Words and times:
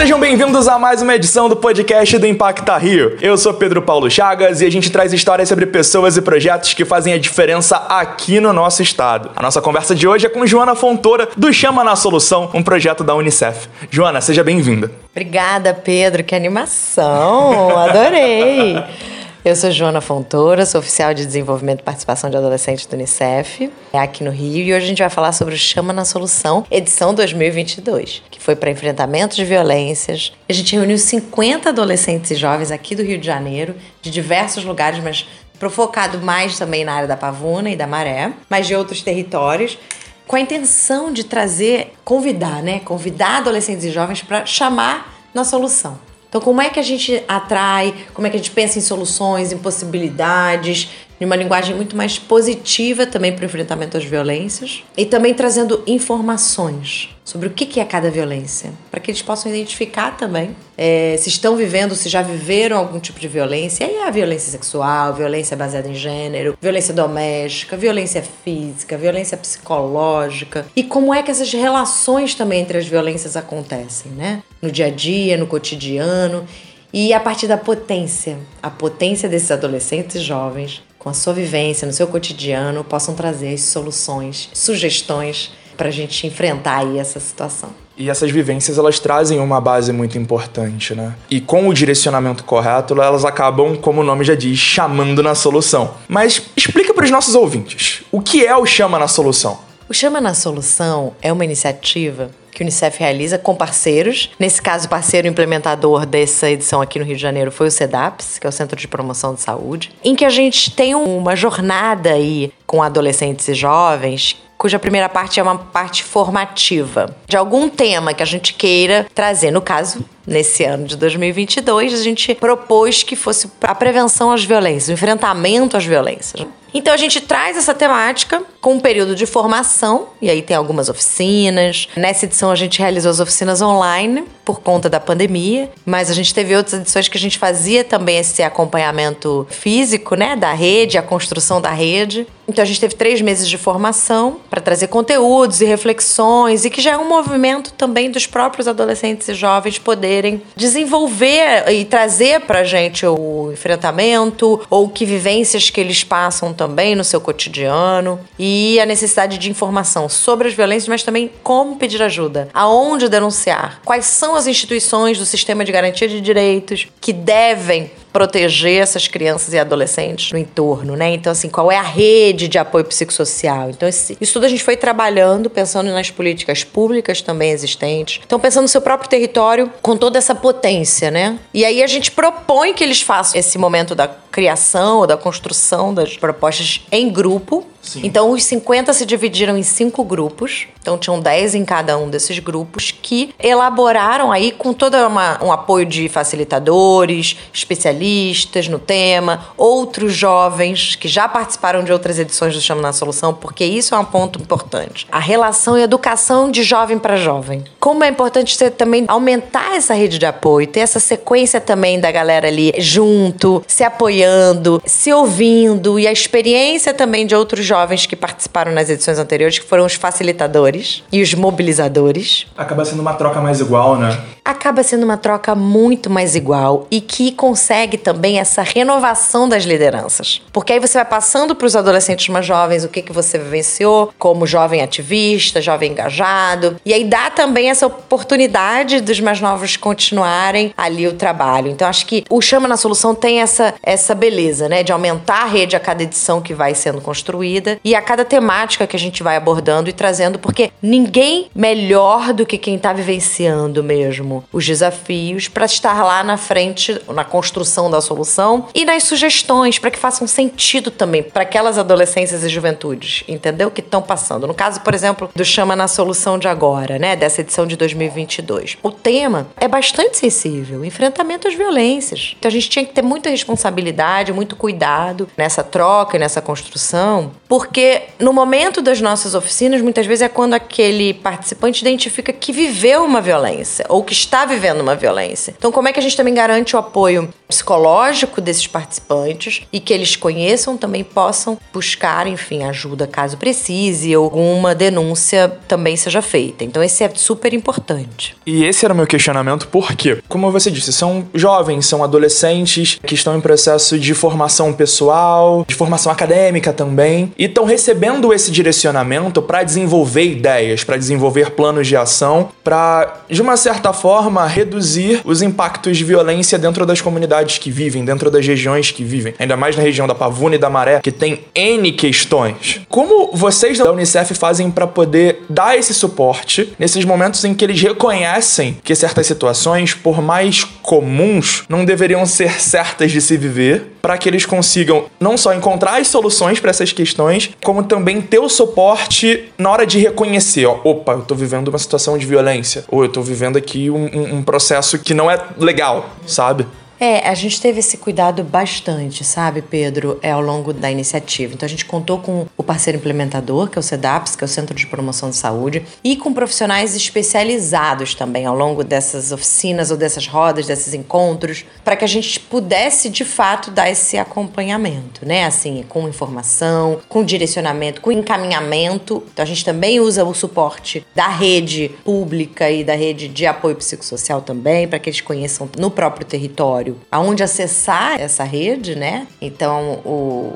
Sejam 0.00 0.18
bem-vindos 0.18 0.66
a 0.66 0.78
mais 0.78 1.02
uma 1.02 1.14
edição 1.14 1.46
do 1.46 1.54
podcast 1.54 2.16
do 2.16 2.26
Impacta 2.26 2.74
Rio. 2.78 3.18
Eu 3.20 3.36
sou 3.36 3.52
Pedro 3.52 3.82
Paulo 3.82 4.10
Chagas 4.10 4.62
e 4.62 4.64
a 4.64 4.70
gente 4.70 4.90
traz 4.90 5.12
histórias 5.12 5.46
sobre 5.46 5.66
pessoas 5.66 6.16
e 6.16 6.22
projetos 6.22 6.72
que 6.72 6.86
fazem 6.86 7.12
a 7.12 7.18
diferença 7.18 7.76
aqui 7.76 8.40
no 8.40 8.50
nosso 8.50 8.82
estado. 8.82 9.30
A 9.36 9.42
nossa 9.42 9.60
conversa 9.60 9.94
de 9.94 10.08
hoje 10.08 10.24
é 10.24 10.30
com 10.30 10.46
Joana 10.46 10.74
Fontoura, 10.74 11.28
do 11.36 11.52
Chama 11.52 11.84
na 11.84 11.94
Solução, 11.96 12.48
um 12.54 12.62
projeto 12.62 13.04
da 13.04 13.14
Unicef. 13.14 13.68
Joana, 13.90 14.22
seja 14.22 14.42
bem-vinda. 14.42 14.90
Obrigada, 15.10 15.74
Pedro. 15.74 16.24
Que 16.24 16.34
animação! 16.34 17.78
Adorei! 17.78 18.82
Eu 19.42 19.56
sou 19.56 19.70
Joana 19.70 20.02
Fontoura, 20.02 20.66
sou 20.66 20.80
oficial 20.80 21.14
de 21.14 21.24
desenvolvimento 21.24 21.80
e 21.80 21.82
participação 21.82 22.28
de 22.28 22.36
adolescentes 22.36 22.84
do 22.84 22.92
Unicef, 22.92 23.72
é 23.90 23.98
aqui 23.98 24.22
no 24.22 24.30
Rio, 24.30 24.66
e 24.66 24.74
hoje 24.74 24.84
a 24.84 24.88
gente 24.88 24.98
vai 24.98 25.08
falar 25.08 25.32
sobre 25.32 25.54
o 25.54 25.56
Chama 25.56 25.94
na 25.94 26.04
Solução, 26.04 26.66
edição 26.70 27.14
2022, 27.14 28.22
que 28.30 28.38
foi 28.38 28.54
para 28.54 28.70
enfrentamento 28.70 29.34
de 29.34 29.42
violências. 29.42 30.30
A 30.46 30.52
gente 30.52 30.76
reuniu 30.76 30.98
50 30.98 31.70
adolescentes 31.70 32.30
e 32.30 32.34
jovens 32.34 32.70
aqui 32.70 32.94
do 32.94 33.02
Rio 33.02 33.16
de 33.16 33.24
Janeiro, 33.24 33.74
de 34.02 34.10
diversos 34.10 34.62
lugares, 34.62 35.02
mas 35.02 35.26
focado 35.70 36.18
mais 36.20 36.58
também 36.58 36.84
na 36.84 36.92
área 36.92 37.08
da 37.08 37.16
Pavuna 37.16 37.70
e 37.70 37.76
da 37.76 37.86
Maré, 37.86 38.34
mas 38.48 38.66
de 38.66 38.74
outros 38.74 39.00
territórios 39.00 39.78
com 40.26 40.36
a 40.36 40.40
intenção 40.40 41.10
de 41.12 41.24
trazer, 41.24 41.94
convidar, 42.04 42.62
né? 42.62 42.80
Convidar 42.80 43.38
adolescentes 43.38 43.84
e 43.84 43.90
jovens 43.90 44.22
para 44.22 44.44
chamar 44.44 45.12
na 45.34 45.44
solução. 45.44 46.09
Então, 46.30 46.40
como 46.40 46.62
é 46.62 46.70
que 46.70 46.78
a 46.78 46.82
gente 46.82 47.24
atrai, 47.26 47.92
como 48.14 48.24
é 48.24 48.30
que 48.30 48.36
a 48.36 48.38
gente 48.38 48.52
pensa 48.52 48.78
em 48.78 48.82
soluções, 48.82 49.52
em 49.52 49.58
possibilidades, 49.58 50.88
em 51.20 51.26
uma 51.26 51.36
linguagem 51.36 51.76
muito 51.76 51.94
mais 51.94 52.18
positiva 52.18 53.06
também 53.06 53.32
para 53.32 53.42
o 53.42 53.46
enfrentamento 53.46 53.96
às 53.96 54.04
violências 54.04 54.82
e 54.96 55.04
também 55.04 55.34
trazendo 55.34 55.82
informações 55.86 57.14
sobre 57.22 57.46
o 57.46 57.50
que 57.50 57.78
é 57.78 57.84
cada 57.84 58.10
violência, 58.10 58.72
para 58.90 58.98
que 58.98 59.10
eles 59.10 59.22
possam 59.22 59.52
identificar 59.52 60.16
também 60.16 60.56
é, 60.76 61.14
se 61.18 61.28
estão 61.28 61.54
vivendo, 61.54 61.94
se 61.94 62.08
já 62.08 62.22
viveram 62.22 62.78
algum 62.78 62.98
tipo 62.98 63.20
de 63.20 63.28
violência. 63.28 63.84
E 63.84 63.86
aí 63.86 64.08
a 64.08 64.10
violência 64.10 64.50
sexual, 64.50 65.14
violência 65.14 65.56
baseada 65.56 65.88
em 65.88 65.94
gênero, 65.94 66.56
violência 66.60 66.92
doméstica, 66.92 67.76
violência 67.76 68.22
física, 68.22 68.96
violência 68.96 69.36
psicológica 69.36 70.66
e 70.74 70.82
como 70.82 71.14
é 71.14 71.22
que 71.22 71.30
essas 71.30 71.52
relações 71.52 72.34
também 72.34 72.62
entre 72.62 72.78
as 72.78 72.86
violências 72.86 73.36
acontecem, 73.36 74.10
né? 74.12 74.42
No 74.60 74.72
dia 74.72 74.86
a 74.86 74.90
dia, 74.90 75.36
no 75.36 75.46
cotidiano 75.46 76.46
e 76.92 77.12
a 77.12 77.20
partir 77.20 77.46
da 77.46 77.56
potência, 77.56 78.38
a 78.60 78.70
potência 78.70 79.28
desses 79.28 79.50
adolescentes 79.50 80.16
e 80.16 80.20
jovens 80.20 80.82
com 81.00 81.08
a 81.08 81.14
sua 81.14 81.32
vivência, 81.32 81.86
no 81.86 81.94
seu 81.94 82.06
cotidiano, 82.06 82.84
possam 82.84 83.14
trazer 83.14 83.56
soluções, 83.58 84.50
sugestões 84.52 85.50
para 85.74 85.88
a 85.88 85.90
gente 85.90 86.26
enfrentar 86.26 86.80
aí 86.80 86.98
essa 86.98 87.18
situação. 87.18 87.70
E 87.96 88.10
essas 88.10 88.30
vivências 88.30 88.76
elas 88.76 89.00
trazem 89.00 89.40
uma 89.40 89.60
base 89.62 89.92
muito 89.94 90.18
importante, 90.18 90.94
né? 90.94 91.14
E 91.30 91.40
com 91.40 91.66
o 91.68 91.72
direcionamento 91.74 92.44
correto, 92.44 93.00
elas 93.00 93.24
acabam, 93.24 93.76
como 93.76 94.02
o 94.02 94.04
nome 94.04 94.24
já 94.24 94.34
diz, 94.34 94.58
chamando 94.58 95.22
na 95.22 95.34
solução. 95.34 95.94
Mas 96.06 96.42
explica 96.54 96.92
para 96.92 97.04
os 97.04 97.10
nossos 97.10 97.34
ouvintes, 97.34 98.02
o 98.12 98.20
que 98.20 98.44
é 98.44 98.54
o 98.54 98.66
Chama 98.66 98.98
na 98.98 99.08
Solução? 99.08 99.69
O 99.90 99.92
Chama 99.92 100.20
na 100.20 100.34
Solução 100.34 101.16
é 101.20 101.32
uma 101.32 101.44
iniciativa 101.44 102.30
que 102.52 102.62
o 102.62 102.64
Unicef 102.64 103.00
realiza 103.00 103.36
com 103.36 103.56
parceiros. 103.56 104.30
Nesse 104.38 104.62
caso, 104.62 104.86
o 104.86 104.88
parceiro 104.88 105.26
implementador 105.26 106.06
dessa 106.06 106.48
edição 106.48 106.80
aqui 106.80 107.00
no 107.00 107.04
Rio 107.04 107.16
de 107.16 107.20
Janeiro 107.20 107.50
foi 107.50 107.66
o 107.66 107.70
CEDAPS, 107.72 108.38
que 108.38 108.46
é 108.46 108.48
o 108.48 108.52
Centro 108.52 108.78
de 108.78 108.86
Promoção 108.86 109.34
de 109.34 109.40
Saúde, 109.40 109.90
em 110.04 110.14
que 110.14 110.24
a 110.24 110.30
gente 110.30 110.70
tem 110.70 110.94
uma 110.94 111.34
jornada 111.34 112.12
aí 112.12 112.52
com 112.68 112.80
adolescentes 112.80 113.48
e 113.48 113.54
jovens 113.54 114.36
cuja 114.56 114.78
primeira 114.78 115.08
parte 115.08 115.40
é 115.40 115.42
uma 115.42 115.56
parte 115.56 116.04
formativa 116.04 117.16
de 117.26 117.34
algum 117.34 117.66
tema 117.70 118.12
que 118.12 118.22
a 118.22 118.26
gente 118.26 118.52
queira 118.52 119.06
trazer. 119.14 119.50
No 119.50 119.62
caso, 119.62 120.04
nesse 120.26 120.62
ano 120.64 120.86
de 120.86 120.98
2022, 120.98 121.94
a 121.94 122.02
gente 122.02 122.34
propôs 122.34 123.02
que 123.02 123.16
fosse 123.16 123.50
a 123.62 123.74
prevenção 123.74 124.30
às 124.30 124.44
violências, 124.44 124.90
o 124.90 124.92
enfrentamento 124.92 125.78
às 125.78 125.86
violências. 125.86 126.46
Então 126.72 126.92
a 126.92 126.96
gente 126.96 127.20
traz 127.20 127.56
essa 127.56 127.74
temática 127.74 128.42
com 128.60 128.74
um 128.74 128.80
período 128.80 129.14
de 129.14 129.26
formação, 129.26 130.08
e 130.20 130.28
aí 130.30 130.42
tem 130.42 130.56
algumas 130.56 130.88
oficinas. 130.88 131.88
Nessa 131.96 132.26
edição 132.26 132.50
a 132.50 132.54
gente 132.54 132.78
realizou 132.78 133.10
as 133.10 133.20
oficinas 133.20 133.62
online 133.62 134.24
por 134.44 134.60
conta 134.60 134.88
da 134.88 135.00
pandemia, 135.00 135.70
mas 135.84 136.10
a 136.10 136.14
gente 136.14 136.34
teve 136.34 136.54
outras 136.56 136.80
edições 136.80 137.08
que 137.08 137.16
a 137.16 137.20
gente 137.20 137.38
fazia 137.38 137.82
também 137.84 138.18
esse 138.18 138.42
acompanhamento 138.42 139.46
físico, 139.50 140.14
né, 140.14 140.36
da 140.36 140.52
rede, 140.52 140.98
a 140.98 141.02
construção 141.02 141.60
da 141.60 141.70
rede. 141.70 142.26
Então 142.50 142.62
a 142.62 142.66
gente 142.66 142.80
teve 142.80 142.96
três 142.96 143.20
meses 143.20 143.48
de 143.48 143.56
formação 143.56 144.38
para 144.50 144.60
trazer 144.60 144.88
conteúdos 144.88 145.60
e 145.60 145.64
reflexões 145.64 146.64
e 146.64 146.70
que 146.70 146.80
já 146.80 146.92
é 146.92 146.98
um 146.98 147.08
movimento 147.08 147.72
também 147.74 148.10
dos 148.10 148.26
próprios 148.26 148.66
adolescentes 148.66 149.28
e 149.28 149.34
jovens 149.34 149.78
poderem 149.78 150.42
desenvolver 150.56 151.70
e 151.70 151.84
trazer 151.84 152.40
para 152.40 152.60
a 152.60 152.64
gente 152.64 153.06
o 153.06 153.50
enfrentamento 153.52 154.60
ou 154.68 154.88
que 154.88 155.06
vivências 155.06 155.70
que 155.70 155.80
eles 155.80 156.02
passam 156.02 156.52
também 156.52 156.96
no 156.96 157.04
seu 157.04 157.20
cotidiano. 157.20 158.18
E 158.36 158.80
a 158.80 158.86
necessidade 158.86 159.38
de 159.38 159.48
informação 159.48 160.08
sobre 160.08 160.48
as 160.48 160.54
violências, 160.54 160.88
mas 160.88 161.04
também 161.04 161.30
como 161.44 161.76
pedir 161.76 162.02
ajuda, 162.02 162.48
aonde 162.52 163.08
denunciar, 163.08 163.80
quais 163.84 164.06
são 164.06 164.34
as 164.34 164.48
instituições 164.48 165.18
do 165.18 165.24
sistema 165.24 165.64
de 165.64 165.70
garantia 165.70 166.08
de 166.08 166.20
direitos 166.20 166.88
que 167.00 167.12
devem 167.12 167.92
proteger 168.12 168.82
essas 168.82 169.08
crianças 169.08 169.54
e 169.54 169.58
adolescentes 169.58 170.32
no 170.32 170.38
entorno, 170.38 170.96
né? 170.96 171.12
Então, 171.14 171.32
assim, 171.32 171.48
qual 171.48 171.70
é 171.70 171.76
a 171.76 171.82
rede 171.82 172.48
de 172.48 172.58
apoio 172.58 172.84
psicossocial? 172.84 173.70
Então, 173.70 173.88
esse, 173.88 174.16
isso 174.20 174.32
tudo 174.34 174.46
a 174.46 174.48
gente 174.48 174.62
foi 174.62 174.76
trabalhando, 174.76 175.48
pensando 175.48 175.90
nas 175.90 176.10
políticas 176.10 176.64
públicas 176.64 177.20
também 177.20 177.50
existentes. 177.50 178.20
Então, 178.24 178.40
pensando 178.40 178.62
no 178.62 178.68
seu 178.68 178.80
próprio 178.80 179.08
território 179.08 179.70
com 179.82 179.96
toda 179.96 180.18
essa 180.18 180.34
potência, 180.34 181.10
né? 181.10 181.38
E 181.52 181.64
aí 181.64 181.82
a 181.82 181.86
gente 181.86 182.10
propõe 182.10 182.74
que 182.74 182.82
eles 182.82 183.00
façam 183.00 183.38
esse 183.38 183.58
momento 183.58 183.94
da 183.94 184.08
criação 184.30 185.06
da 185.06 185.16
construção 185.16 185.92
das 185.92 186.16
propostas 186.16 186.82
em 186.90 187.10
grupo. 187.10 187.66
Sim. 187.82 188.02
Então, 188.04 188.30
os 188.30 188.44
50 188.44 188.92
se 188.92 189.06
dividiram 189.06 189.56
em 189.56 189.62
cinco 189.62 190.04
grupos. 190.04 190.66
Então, 190.80 190.96
tinham 190.96 191.20
10 191.20 191.54
em 191.54 191.64
cada 191.64 191.98
um 191.98 192.08
desses 192.08 192.38
grupos 192.38 192.90
que 192.90 193.34
elaboraram 193.38 194.32
aí 194.32 194.50
com 194.50 194.72
todo 194.72 194.96
uma, 194.96 195.42
um 195.44 195.52
apoio 195.52 195.84
de 195.84 196.08
facilitadores, 196.08 197.36
especialistas 197.52 198.68
no 198.68 198.78
tema, 198.78 199.46
outros 199.56 200.14
jovens 200.14 200.94
que 200.94 201.08
já 201.08 201.28
participaram 201.28 201.84
de 201.84 201.92
outras 201.92 202.18
edições 202.18 202.54
do 202.54 202.60
Chama 202.60 202.80
na 202.80 202.92
Solução, 202.92 203.34
porque 203.34 203.64
isso 203.64 203.94
é 203.94 203.98
um 203.98 204.04
ponto 204.04 204.40
importante. 204.40 205.06
A 205.10 205.18
relação 205.18 205.76
e 205.76 205.82
educação 205.82 206.50
de 206.50 206.62
jovem 206.62 206.98
para 206.98 207.16
jovem. 207.16 207.64
Como 207.78 208.04
é 208.04 208.08
importante 208.08 208.56
você 208.56 208.70
também 208.70 209.04
aumentar 209.08 209.76
essa 209.76 209.94
rede 209.94 210.18
de 210.18 210.26
apoio, 210.26 210.66
ter 210.66 210.80
essa 210.80 211.00
sequência 211.00 211.60
também 211.60 212.00
da 212.00 212.10
galera 212.10 212.48
ali 212.48 212.72
junto, 212.78 213.62
se 213.66 213.84
apoiando 213.84 214.10
apoiando, 214.10 214.82
se 214.84 215.12
ouvindo 215.12 215.98
e 215.98 216.06
a 216.06 216.12
experiência 216.12 216.92
também 216.94 217.26
de 217.26 217.34
outros 217.34 217.64
jovens 217.70 218.04
que 218.04 218.16
participaram 218.16 218.72
nas 218.72 218.90
edições 218.90 219.18
anteriores, 219.18 219.60
que 219.60 219.64
foram 219.64 219.86
os 219.86 219.94
facilitadores 219.94 221.04
e 221.12 221.22
os 221.22 221.32
mobilizadores. 221.34 222.46
Acaba 222.56 222.84
sendo 222.84 223.00
uma 223.00 223.14
troca 223.14 223.40
mais 223.40 223.60
igual, 223.60 223.96
né? 223.96 224.20
Acaba 224.50 224.82
sendo 224.82 225.04
uma 225.04 225.16
troca 225.16 225.54
muito 225.54 226.10
mais 226.10 226.34
igual 226.34 226.88
e 226.90 227.00
que 227.00 227.30
consegue 227.30 227.96
também 227.96 228.40
essa 228.40 228.62
renovação 228.62 229.48
das 229.48 229.62
lideranças. 229.62 230.42
Porque 230.52 230.72
aí 230.72 230.80
você 230.80 230.98
vai 230.98 231.04
passando 231.04 231.54
para 231.54 231.66
os 231.66 231.76
adolescentes 231.76 232.28
mais 232.28 232.44
jovens 232.44 232.82
o 232.82 232.88
que, 232.88 233.00
que 233.00 233.12
você 233.12 233.38
vivenciou 233.38 234.12
como 234.18 234.48
jovem 234.48 234.82
ativista, 234.82 235.62
jovem 235.62 235.92
engajado, 235.92 236.80
e 236.84 236.92
aí 236.92 237.04
dá 237.04 237.30
também 237.30 237.70
essa 237.70 237.86
oportunidade 237.86 239.00
dos 239.00 239.20
mais 239.20 239.40
novos 239.40 239.76
continuarem 239.76 240.74
ali 240.76 241.06
o 241.06 241.12
trabalho. 241.12 241.70
Então 241.70 241.86
acho 241.86 242.04
que 242.04 242.24
o 242.28 242.40
Chama 242.40 242.66
na 242.66 242.76
Solução 242.76 243.14
tem 243.14 243.40
essa, 243.40 243.74
essa 243.80 244.16
beleza, 244.16 244.68
né? 244.68 244.82
De 244.82 244.90
aumentar 244.90 245.42
a 245.42 245.46
rede 245.46 245.76
a 245.76 245.80
cada 245.80 246.02
edição 246.02 246.40
que 246.40 246.52
vai 246.52 246.74
sendo 246.74 247.00
construída 247.00 247.78
e 247.84 247.94
a 247.94 248.02
cada 248.02 248.24
temática 248.24 248.84
que 248.84 248.96
a 248.96 248.98
gente 248.98 249.22
vai 249.22 249.36
abordando 249.36 249.88
e 249.88 249.92
trazendo, 249.92 250.40
porque 250.40 250.72
ninguém 250.82 251.48
melhor 251.54 252.32
do 252.32 252.44
que 252.44 252.58
quem 252.58 252.74
está 252.74 252.92
vivenciando 252.92 253.84
mesmo 253.84 254.39
os 254.52 254.66
desafios 254.66 255.48
para 255.48 255.64
estar 255.64 256.02
lá 256.02 256.22
na 256.22 256.36
frente, 256.36 257.00
na 257.08 257.24
construção 257.24 257.90
da 257.90 258.00
solução 258.00 258.68
e 258.74 258.84
nas 258.84 259.04
sugestões 259.04 259.78
para 259.78 259.90
que 259.90 259.98
façam 259.98 260.26
sentido 260.26 260.90
também 260.90 261.22
para 261.22 261.42
aquelas 261.42 261.78
adolescências 261.78 262.44
e 262.44 262.48
juventudes, 262.48 263.24
entendeu? 263.28 263.70
Que 263.70 263.80
estão 263.80 264.02
passando. 264.02 264.46
No 264.46 264.54
caso, 264.54 264.80
por 264.80 264.94
exemplo, 264.94 265.30
do 265.34 265.44
Chama 265.44 265.74
na 265.76 265.88
Solução 265.88 266.38
de 266.38 266.48
Agora, 266.48 266.98
né? 266.98 267.16
Dessa 267.16 267.40
edição 267.40 267.66
de 267.66 267.76
2022. 267.76 268.78
O 268.82 268.90
tema 268.90 269.48
é 269.56 269.68
bastante 269.68 270.16
sensível 270.16 270.84
enfrentamento 270.84 271.48
às 271.48 271.54
violências. 271.54 272.34
Então 272.38 272.48
a 272.48 272.52
gente 272.52 272.68
tinha 272.68 272.84
que 272.84 272.92
ter 272.92 273.02
muita 273.02 273.30
responsabilidade 273.30 274.32
muito 274.32 274.56
cuidado 274.56 275.28
nessa 275.36 275.62
troca 275.62 276.16
e 276.16 276.20
nessa 276.20 276.40
construção, 276.42 277.32
porque 277.50 278.02
no 278.20 278.32
momento 278.32 278.80
das 278.80 279.00
nossas 279.00 279.34
oficinas, 279.34 279.82
muitas 279.82 280.06
vezes 280.06 280.22
é 280.22 280.28
quando 280.28 280.54
aquele 280.54 281.12
participante 281.12 281.80
identifica 281.80 282.32
que 282.32 282.52
viveu 282.52 283.02
uma 283.04 283.20
violência 283.20 283.84
ou 283.88 284.04
que 284.04 284.12
está 284.12 284.44
vivendo 284.44 284.80
uma 284.80 284.94
violência. 284.94 285.52
Então, 285.58 285.72
como 285.72 285.88
é 285.88 285.92
que 285.92 285.98
a 285.98 286.02
gente 286.02 286.16
também 286.16 286.32
garante 286.32 286.76
o 286.76 286.78
apoio 286.78 287.28
psicológico 287.48 288.40
desses 288.40 288.68
participantes 288.68 289.62
e 289.72 289.80
que 289.80 289.92
eles 289.92 290.14
conheçam, 290.14 290.76
também 290.76 291.02
possam 291.02 291.58
buscar, 291.72 292.28
enfim, 292.28 292.62
ajuda 292.62 293.08
caso 293.08 293.36
precise 293.36 294.16
ou 294.16 294.26
alguma 294.26 294.72
denúncia 294.72 295.48
também 295.66 295.96
seja 295.96 296.22
feita. 296.22 296.62
Então, 296.62 296.80
esse 296.80 297.02
é 297.02 297.10
super 297.16 297.52
importante. 297.52 298.36
E 298.46 298.62
esse 298.62 298.84
era 298.84 298.94
o 298.94 298.96
meu 298.96 299.08
questionamento, 299.08 299.66
porque, 299.66 300.22
como 300.28 300.52
você 300.52 300.70
disse, 300.70 300.92
são 300.92 301.26
jovens, 301.34 301.86
são 301.86 302.04
adolescentes 302.04 303.00
que 303.04 303.16
estão 303.16 303.36
em 303.36 303.40
processo 303.40 303.98
de 303.98 304.14
formação 304.14 304.72
pessoal, 304.72 305.64
de 305.66 305.74
formação 305.74 306.12
acadêmica 306.12 306.72
também, 306.72 307.32
e 307.40 307.46
estão 307.46 307.64
recebendo 307.64 308.34
esse 308.34 308.50
direcionamento 308.50 309.40
para 309.40 309.62
desenvolver 309.62 310.24
ideias, 310.24 310.84
para 310.84 310.98
desenvolver 310.98 311.52
planos 311.52 311.86
de 311.86 311.96
ação, 311.96 312.50
para, 312.62 313.22
de 313.30 313.40
uma 313.40 313.56
certa 313.56 313.94
forma, 313.94 314.46
reduzir 314.46 315.22
os 315.24 315.40
impactos 315.40 315.96
de 315.96 316.04
violência 316.04 316.58
dentro 316.58 316.84
das 316.84 317.00
comunidades 317.00 317.56
que 317.56 317.70
vivem, 317.70 318.04
dentro 318.04 318.30
das 318.30 318.46
regiões 318.46 318.90
que 318.90 319.02
vivem, 319.02 319.32
ainda 319.38 319.56
mais 319.56 319.74
na 319.74 319.82
região 319.82 320.06
da 320.06 320.14
Pavuna 320.14 320.56
e 320.56 320.58
da 320.58 320.68
Maré, 320.68 321.00
que 321.00 321.10
tem 321.10 321.40
N 321.54 321.92
questões. 321.92 322.82
Como 322.90 323.30
vocês 323.32 323.78
da 323.78 323.90
Unicef 323.90 324.34
fazem 324.34 324.70
para 324.70 324.86
poder 324.86 325.42
dar 325.48 325.78
esse 325.78 325.94
suporte 325.94 326.74
nesses 326.78 327.06
momentos 327.06 327.42
em 327.42 327.54
que 327.54 327.64
eles 327.64 327.80
reconhecem 327.80 328.76
que 328.84 328.94
certas 328.94 329.26
situações, 329.26 329.94
por 329.94 330.20
mais 330.20 330.62
comuns, 330.82 331.64
não 331.68 331.84
deveriam 331.84 332.24
ser 332.26 332.60
certas 332.60 333.12
de 333.12 333.20
se 333.20 333.36
viver, 333.36 333.92
para 334.02 334.16
que 334.16 334.28
eles 334.28 334.46
consigam 334.46 335.06
não 335.18 335.36
só 335.36 335.52
encontrar 335.54 336.00
as 336.00 336.08
soluções 336.08 336.58
para 336.58 336.70
essas 336.70 336.92
questões, 336.92 337.50
como 337.62 337.82
também 337.82 338.20
ter 338.20 338.38
o 338.38 338.48
suporte 338.48 339.50
na 339.58 339.70
hora 339.70 339.86
de 339.86 339.98
reconhecer, 339.98 340.66
ó, 340.66 340.80
opa, 340.84 341.12
eu 341.12 341.22
tô 341.22 341.34
vivendo 341.34 341.68
uma 341.68 341.78
situação 341.78 342.16
de 342.16 342.26
violência, 342.26 342.84
ou 342.88 343.04
eu 343.04 343.08
tô 343.08 343.22
vivendo 343.22 343.56
aqui 343.56 343.90
um, 343.90 344.04
um, 344.06 344.34
um 344.36 344.42
processo 344.42 344.98
que 344.98 345.14
não 345.14 345.30
é 345.30 345.38
legal, 345.58 346.10
sabe? 346.26 346.66
É, 347.00 347.26
a 347.26 347.32
gente 347.32 347.58
teve 347.58 347.78
esse 347.78 347.96
cuidado 347.96 348.44
bastante, 348.44 349.24
sabe, 349.24 349.62
Pedro, 349.62 350.18
é 350.20 350.32
ao 350.32 350.42
longo 350.42 350.70
da 350.70 350.90
iniciativa. 350.90 351.54
Então 351.54 351.66
a 351.66 351.70
gente 351.70 351.86
contou 351.86 352.18
com 352.18 352.46
o 352.58 352.62
parceiro 352.62 352.98
implementador, 352.98 353.70
que 353.70 353.78
é 353.78 353.80
o 353.80 353.82
CEDAPS, 353.82 354.36
que 354.36 354.44
é 354.44 354.46
o 354.46 354.48
Centro 354.48 354.74
de 354.74 354.86
Promoção 354.86 355.30
de 355.30 355.36
Saúde, 355.36 355.82
e 356.04 356.14
com 356.14 356.34
profissionais 356.34 356.94
especializados 356.94 358.14
também 358.14 358.44
ao 358.44 358.54
longo 358.54 358.84
dessas 358.84 359.32
oficinas 359.32 359.90
ou 359.90 359.96
dessas 359.96 360.26
rodas, 360.26 360.66
desses 360.66 360.92
encontros, 360.92 361.64
para 361.82 361.96
que 361.96 362.04
a 362.04 362.08
gente 362.08 362.38
pudesse 362.38 363.08
de 363.08 363.24
fato 363.24 363.70
dar 363.70 363.88
esse 363.90 364.18
acompanhamento, 364.18 365.24
né? 365.24 365.46
Assim, 365.46 365.82
com 365.88 366.06
informação, 366.06 367.00
com 367.08 367.24
direcionamento, 367.24 368.02
com 368.02 368.12
encaminhamento. 368.12 369.22
Então 369.32 369.42
a 369.42 369.46
gente 369.46 369.64
também 369.64 370.00
usa 370.00 370.22
o 370.22 370.34
suporte 370.34 371.06
da 371.14 371.28
rede 371.28 371.90
pública 372.04 372.70
e 372.70 372.84
da 372.84 372.94
rede 372.94 373.26
de 373.26 373.46
apoio 373.46 373.76
psicossocial 373.76 374.42
também, 374.42 374.86
para 374.86 374.98
que 374.98 375.08
eles 375.08 375.22
conheçam 375.22 375.66
no 375.78 375.90
próprio 375.90 376.26
território 376.26 376.89
aonde 377.10 377.42
acessar 377.42 378.20
essa 378.20 378.44
rede, 378.44 378.94
né? 378.94 379.26
Então, 379.40 380.00
o, 380.04 380.52